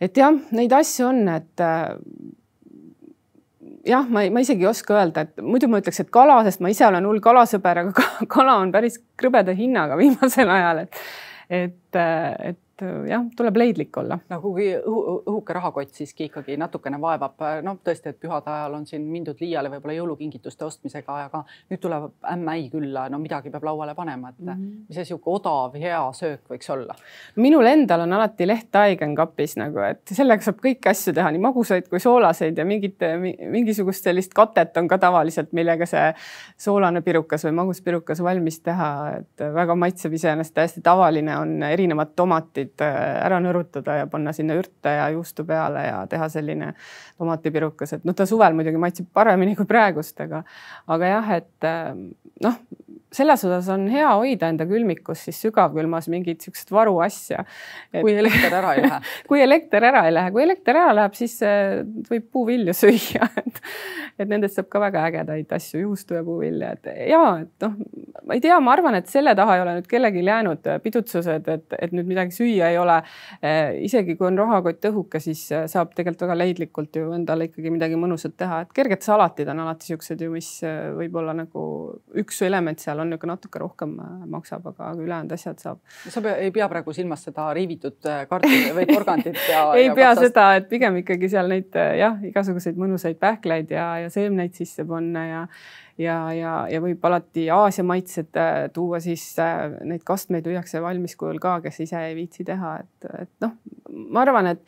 et 0.00 0.16
jah, 0.18 0.34
neid 0.52 0.72
asju 0.74 1.06
on, 1.06 1.28
et 1.32 1.62
äh, 1.64 1.94
jah, 3.88 4.08
ma, 4.10 4.24
ma 4.30 4.42
isegi 4.42 4.66
ei 4.66 4.70
oska 4.70 4.98
öelda, 4.98 5.24
et 5.24 5.44
muidu 5.44 5.70
ma 5.70 5.80
ütleks, 5.80 6.02
et 6.02 6.10
kala, 6.12 6.42
sest 6.44 6.60
ma 6.60 6.72
ise 6.72 6.86
olen 6.86 7.06
hull 7.08 7.22
kalasõber, 7.24 7.84
aga 7.84 8.08
kala 8.34 8.58
on 8.62 8.74
päris 8.74 8.98
krõbeda 9.20 9.54
hinnaga 9.56 9.98
viimasel 10.00 10.50
ajal, 10.50 10.84
et 10.84 11.00
et, 11.54 11.96
et 11.96 12.58
et 12.74 12.82
äh, 12.82 13.06
jah, 13.08 13.24
tuleb 13.36 13.56
leidlik 13.56 13.96
olla. 13.96 14.18
no 14.30 14.40
kuigi 14.42 14.74
õhu, 14.78 15.16
õhuke 15.22 15.54
rahakott 15.54 15.94
siiski 15.94 16.28
ikkagi 16.28 16.56
natukene 16.58 16.98
vaevab, 17.00 17.42
no 17.62 17.76
tõesti, 17.84 18.10
et 18.10 18.18
pühade 18.20 18.50
ajal 18.50 18.74
on 18.78 18.86
siin 18.86 19.04
mindud 19.10 19.40
liiale 19.40 19.70
võib-olla 19.70 19.94
jõulukingituste 19.94 20.66
ostmisega, 20.66 21.18
aga 21.28 21.44
nüüd 21.70 21.82
tuleb 21.82 22.08
ämmäi 22.32 22.68
külla, 22.72 23.06
no 23.12 23.20
midagi 23.22 23.52
peab 23.54 23.66
lauale 23.68 23.94
panema, 23.94 24.30
et 24.30 24.40
mm 24.40 24.48
-hmm. 24.52 24.86
mis 24.88 24.98
see 24.98 25.04
sihuke 25.04 25.30
odav, 25.30 25.76
hea 25.78 26.00
söök 26.12 26.50
võiks 26.50 26.70
olla? 26.72 26.94
minul 27.36 27.66
endal 27.66 28.00
on 28.00 28.12
alati 28.12 28.46
lehttaigen 28.46 29.14
kapis 29.14 29.56
nagu, 29.56 29.78
et 29.78 30.02
sellega 30.12 30.42
saab 30.42 30.58
kõiki 30.64 30.90
asju 30.90 31.14
teha, 31.14 31.30
nii 31.30 31.40
magusaid 31.40 31.88
kui 31.88 32.00
soolaseid 32.00 32.58
ja 32.58 32.64
mingit, 32.64 32.98
mingisugust 33.50 34.04
sellist 34.04 34.34
katet 34.34 34.76
on 34.76 34.88
ka 34.88 34.98
tavaliselt, 34.98 35.52
millega 35.52 35.86
see 35.86 36.14
soolane 36.56 37.02
pirukas 37.02 37.44
või 37.44 37.52
magus 37.52 37.80
pirukas 37.80 38.22
valmis 38.22 38.60
teha, 38.60 38.90
et 39.18 39.46
väga 39.54 39.74
maitsev 39.74 40.12
iseenesest, 40.12 40.54
täiesti 40.54 40.80
tavaline 40.80 41.36
on 41.38 41.62
erinevad 41.62 42.14
tomatid 42.16 42.63
tomatid 42.64 42.80
äh, 42.80 43.24
ära 43.24 43.40
nõrutada 43.40 43.98
ja 43.98 44.06
panna 44.06 44.32
sinna 44.32 44.56
ürte 44.58 44.88
ja 44.88 45.08
juustu 45.12 45.44
peale 45.44 45.86
ja 45.86 46.06
teha 46.06 46.28
selline 46.28 46.74
tomatipirukas, 47.18 47.92
et 47.94 48.04
noh, 48.04 48.14
ta 48.14 48.26
suvel 48.26 48.54
muidugi 48.54 48.78
maitseb 48.78 49.06
paremini 49.12 49.56
kui 49.56 49.66
praegust, 49.66 50.20
aga, 50.20 50.44
aga 50.86 51.06
jah, 51.06 51.30
et 51.36 51.64
äh, 51.64 51.94
noh, 52.42 52.58
selles 53.14 53.44
osas 53.46 53.68
on 53.72 53.86
hea 53.92 54.08
hoida 54.10 54.50
enda 54.52 54.66
külmikus 54.68 55.24
siis 55.28 55.40
sügavkülmas 55.44 56.08
mingit 56.12 56.44
niisugust 56.44 56.72
varuasja 56.74 57.44
et.... 57.44 58.00
kui 58.02 58.14
elekter 58.18 58.54
ära 58.58 58.74
ei 58.74 58.84
lähe. 58.84 59.00
kui 59.28 59.42
elekter 59.42 59.86
ära 59.90 60.04
ei 60.08 60.14
lähe, 60.14 60.32
kui 60.34 60.44
elekter 60.44 60.78
ära 60.80 60.94
läheb, 60.98 61.16
siis 61.18 61.36
äh, 61.46 61.82
võib 62.10 62.26
puuvilju 62.34 62.74
süüa, 62.76 63.28
et, 63.42 63.60
et 64.18 64.30
nendest 64.30 64.58
saab 64.58 64.70
ka 64.72 64.82
väga 64.82 65.04
ägedaid 65.10 65.54
asju, 65.56 65.84
juustu 65.84 66.18
ja 66.18 66.24
puuvilja, 66.26 66.74
et 66.76 66.90
ja 67.10 67.22
et 67.42 67.66
noh, 67.66 67.76
ma 68.24 68.38
ei 68.38 68.42
tea, 68.44 68.58
ma 68.64 68.74
arvan, 68.74 68.98
et 68.98 69.10
selle 69.10 69.34
taha 69.38 69.58
ei 69.58 69.64
ole 69.64 69.76
nüüd 69.78 69.88
kellelgi 69.90 70.24
jäänud 70.24 70.70
pidutsused, 70.84 71.50
et, 71.54 71.78
et 71.78 71.94
nüüd 71.94 72.08
midagi 72.08 72.34
süüa 72.34 72.70
ei 72.72 72.78
ole. 72.80 73.00
Äh, 73.44 73.76
isegi 73.86 74.18
kui 74.18 74.28
on 74.30 74.38
rahakott 74.40 74.90
õhuke, 74.90 75.20
siis 75.22 75.46
äh, 75.54 75.66
saab 75.70 75.94
tegelikult 75.94 76.26
väga 76.26 76.38
leidlikult 76.38 76.98
ju 76.98 77.12
endale 77.16 77.48
ikkagi 77.50 77.72
midagi 77.74 77.98
mõnusat 78.00 78.36
teha, 78.40 78.62
et 78.64 78.74
kerged 78.76 79.04
salatid 79.04 79.50
on 79.52 79.64
alati 79.66 79.92
siuksed 79.92 80.22
ju, 80.24 80.32
mis 80.34 80.50
võib-olla 80.98 81.34
nagu 81.36 81.64
üks 82.20 82.40
element 82.46 82.80
seal 82.80 83.00
on 83.02 83.03
on 83.04 83.12
niisugune 83.12 83.34
natuke 83.34 83.60
rohkem 83.62 83.94
äh, 84.02 84.24
maksab, 84.30 84.66
aga 84.72 84.90
ülejäänud 84.98 85.34
asjad 85.36 85.60
saab. 85.62 85.80
sa 86.08 86.22
pea, 86.24 86.34
ei 86.42 86.50
pea 86.54 86.68
praegu 86.72 86.94
silmas 86.96 87.24
seda 87.28 87.46
riivitud 87.56 88.08
äh, 88.10 88.24
karti 88.30 88.60
või 88.76 88.88
porgandit 88.96 89.38
ja 89.50 89.62
ei 89.76 89.88
ja 89.88 89.94
pea 89.94 90.10
katsast. 90.12 90.32
seda, 90.32 90.48
et 90.58 90.68
pigem 90.72 90.98
ikkagi 91.02 91.30
seal 91.32 91.50
neid 91.52 91.78
äh, 91.80 91.94
jah, 92.00 92.18
igasuguseid 92.30 92.80
mõnusaid 92.80 93.20
pähkleid 93.22 93.72
ja, 93.74 93.86
ja 94.04 94.12
seemneid 94.12 94.56
sisse 94.58 94.86
panna 94.88 95.26
ja 95.28 95.46
ja, 96.00 96.16
ja, 96.34 96.54
ja 96.70 96.80
võib 96.82 97.04
alati 97.06 97.46
Aasia 97.54 97.84
maitsed 97.86 98.34
tuua, 98.74 98.98
siis 98.98 99.28
neid 99.86 100.02
kastmeid 100.06 100.48
lüüakse 100.50 100.82
valmis 100.82 101.14
kujul 101.16 101.38
ka, 101.42 101.60
kes 101.62 101.84
ise 101.86 102.00
ei 102.08 102.16
viitsi 102.18 102.42
teha, 102.48 102.72
et, 102.82 103.08
et 103.20 103.30
noh, 103.44 103.54
ma 104.10 104.24
arvan, 104.24 104.50
et 104.56 104.64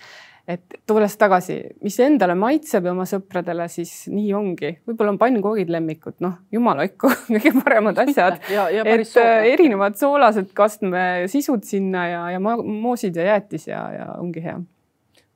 et 0.48 0.76
tulles 0.86 1.16
tagasi, 1.18 1.56
mis 1.82 1.96
endale 2.04 2.36
maitseb 2.38 2.86
ja 2.86 2.92
oma 2.94 3.06
sõpradele, 3.08 3.66
siis 3.70 3.92
nii 4.12 4.30
ongi. 4.38 4.72
võib-olla 4.86 5.14
on 5.14 5.18
pannkoogid 5.18 5.70
lemmikud, 5.74 6.16
noh, 6.24 6.36
jumal 6.54 6.82
hoidku, 6.84 7.10
kõige 7.34 7.52
paremad 7.58 7.98
asjad. 8.04 8.38
et 8.38 9.08
soodne. 9.08 9.26
Äh, 9.26 9.50
erinevad 9.54 9.98
soolased 9.98 10.52
kastmesisud 10.56 11.66
sinna 11.66 12.06
ja, 12.08 12.24
ja 12.36 12.40
moosid 12.40 13.18
ja 13.18 13.32
jäätis 13.32 13.68
ja, 13.72 13.82
ja 13.92 14.10
ongi 14.22 14.44
hea. 14.44 14.58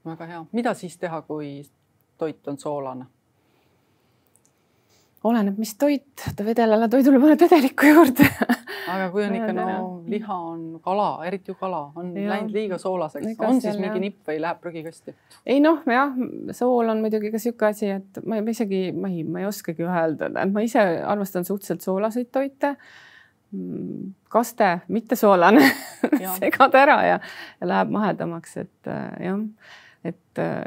väga 0.06 0.30
hea, 0.30 0.44
mida 0.56 0.74
siis 0.78 0.96
teha, 0.98 1.22
kui 1.26 1.58
toit 2.18 2.48
on 2.48 2.58
soolane? 2.58 3.10
Oleneb, 5.28 5.58
mis 5.60 5.74
toit, 5.76 6.22
ta 6.36 6.44
vedelale 6.44 6.88
toidule 6.88 7.20
paned 7.20 7.42
vedelikku 7.44 7.90
juurde. 7.90 8.26
Aga 8.90 9.08
kui 9.12 9.24
on 9.26 9.34
ikka 9.38 9.52
no 9.56 9.66
liha 10.10 10.36
on 10.52 10.62
kala, 10.84 11.08
eriti 11.28 11.52
ju 11.52 11.58
kala 11.60 11.82
on 11.98 12.14
ja. 12.16 12.30
läinud 12.32 12.54
liiga 12.54 12.78
soolaseks, 12.80 13.34
on 13.46 13.60
siis 13.62 13.76
mingi 13.80 14.00
nipp 14.06 14.30
või 14.30 14.40
läheb 14.42 14.62
prügikasti? 14.62 15.14
ei 15.44 15.60
noh, 15.62 15.82
jah, 15.88 16.16
sool 16.56 16.88
on 16.92 17.02
muidugi 17.04 17.32
ka 17.32 17.40
niisugune 17.40 17.74
asi, 17.74 17.92
et 17.98 18.22
ma 18.24 18.40
isegi, 18.40 18.82
ma 18.96 19.12
ei, 19.12 19.22
ma 19.28 19.44
ei 19.44 19.50
oskagi 19.50 19.86
öelda, 19.86 20.30
ma 20.50 20.64
ise 20.64 20.82
armastan 21.04 21.46
suhteliselt 21.48 21.84
soolaseid 21.84 22.32
toite. 22.32 22.74
Mm, 23.50 24.12
kaste, 24.30 24.66
mitte 24.94 25.16
soolane. 25.18 25.64
Segad 26.38 26.76
ära 26.78 27.00
ja, 27.02 27.16
ja 27.58 27.66
läheb 27.66 27.90
mahedamaks, 27.96 28.52
et 28.62 28.90
äh, 28.90 29.08
jah, 29.26 29.40
et 30.06 30.38
äh, 30.38 30.62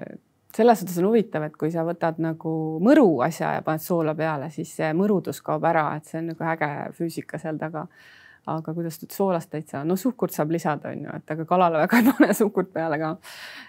selles 0.58 0.80
suhtes 0.80 0.98
on 1.02 1.10
huvitav, 1.10 1.48
et 1.48 1.56
kui 1.58 1.72
sa 1.74 1.86
võtad 1.88 2.20
nagu 2.22 2.56
mõru 2.84 3.08
asja 3.26 3.56
ja 3.58 3.64
paned 3.66 3.84
soola 3.84 4.16
peale, 4.18 4.50
siis 4.54 4.74
see 4.78 4.92
mõrudus 4.98 5.42
kaob 5.46 5.66
ära, 5.70 5.88
et 5.98 6.10
see 6.10 6.20
on 6.22 6.30
nagu 6.34 6.52
äge 6.54 6.70
füüsika 6.98 7.40
seal 7.42 7.62
taga. 7.62 7.88
aga 8.44 8.74
kuidas 8.76 8.98
nüüd 9.00 9.14
soolast 9.16 9.48
täitsa, 9.54 9.86
no 9.88 9.96
suhkurt 9.96 10.34
saab 10.36 10.50
lisada, 10.52 10.90
on 10.92 11.06
ju, 11.06 11.12
et 11.16 11.32
aga 11.32 11.46
kalale 11.48 11.80
väga 11.80 12.00
ei 12.02 12.10
pane 12.10 12.34
suhkurt 12.36 12.74
peale 12.74 13.00
ka. 13.00 13.16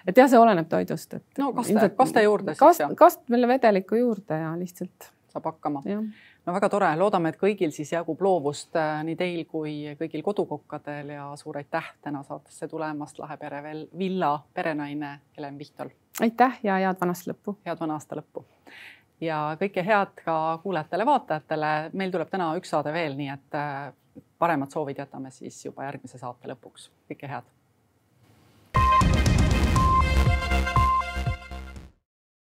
et 0.06 0.16
jah, 0.18 0.28
see 0.28 0.38
oleneb 0.38 0.68
toidust, 0.68 1.14
et. 1.14 1.26
no 1.38 1.52
kaste, 1.54 1.88
kaste 1.96 2.24
juurde 2.24 2.56
siis. 2.56 2.58
kast, 2.58 2.96
kastmele 2.98 3.48
vedelikku 3.48 4.00
juurde 4.00 4.40
ja 4.40 4.50
lihtsalt. 4.58 5.12
saab 5.30 5.46
hakkama 5.52 5.82
no 6.46 6.52
väga 6.52 6.68
tore, 6.68 6.90
loodame, 6.98 7.32
et 7.32 7.38
kõigil 7.40 7.72
siis 7.74 7.92
jagub 7.94 8.20
loovust 8.24 8.76
äh, 8.76 9.00
nii 9.06 9.16
teil 9.16 9.44
kui 9.48 9.74
kõigil 10.00 10.22
kodukokkadel 10.26 11.14
ja 11.16 11.28
suur 11.40 11.58
aitäh 11.60 11.92
täna 12.04 12.22
saatesse 12.26 12.68
tulemast, 12.68 13.18
Lahepere 13.18 13.62
villa 13.98 14.34
perenaine 14.54 15.18
Helen 15.36 15.58
Vihtol. 15.58 15.92
aitäh 16.20 16.60
ja 16.62 16.78
head 16.82 17.00
vana 17.00 17.16
aasta 17.16 17.32
lõppu. 17.32 17.56
head 17.66 17.80
vana 17.80 17.98
aasta 17.98 18.20
lõppu. 18.20 18.44
ja 19.20 19.56
kõike 19.60 19.84
head 19.84 20.14
ka 20.24 20.60
kuulajatele-vaatajatele. 20.62 21.74
meil 21.92 22.10
tuleb 22.10 22.30
täna 22.30 22.54
üks 22.60 22.70
saade 22.76 22.92
veel, 22.92 23.16
nii 23.16 23.28
et 23.28 23.60
äh, 23.60 23.92
paremad 24.38 24.70
soovid 24.70 24.98
jätame 24.98 25.30
siis 25.30 25.64
juba 25.64 25.84
järgmise 25.84 26.18
saate 26.18 26.48
lõpuks. 26.48 26.90
kõike 27.10 27.28
head 27.28 27.52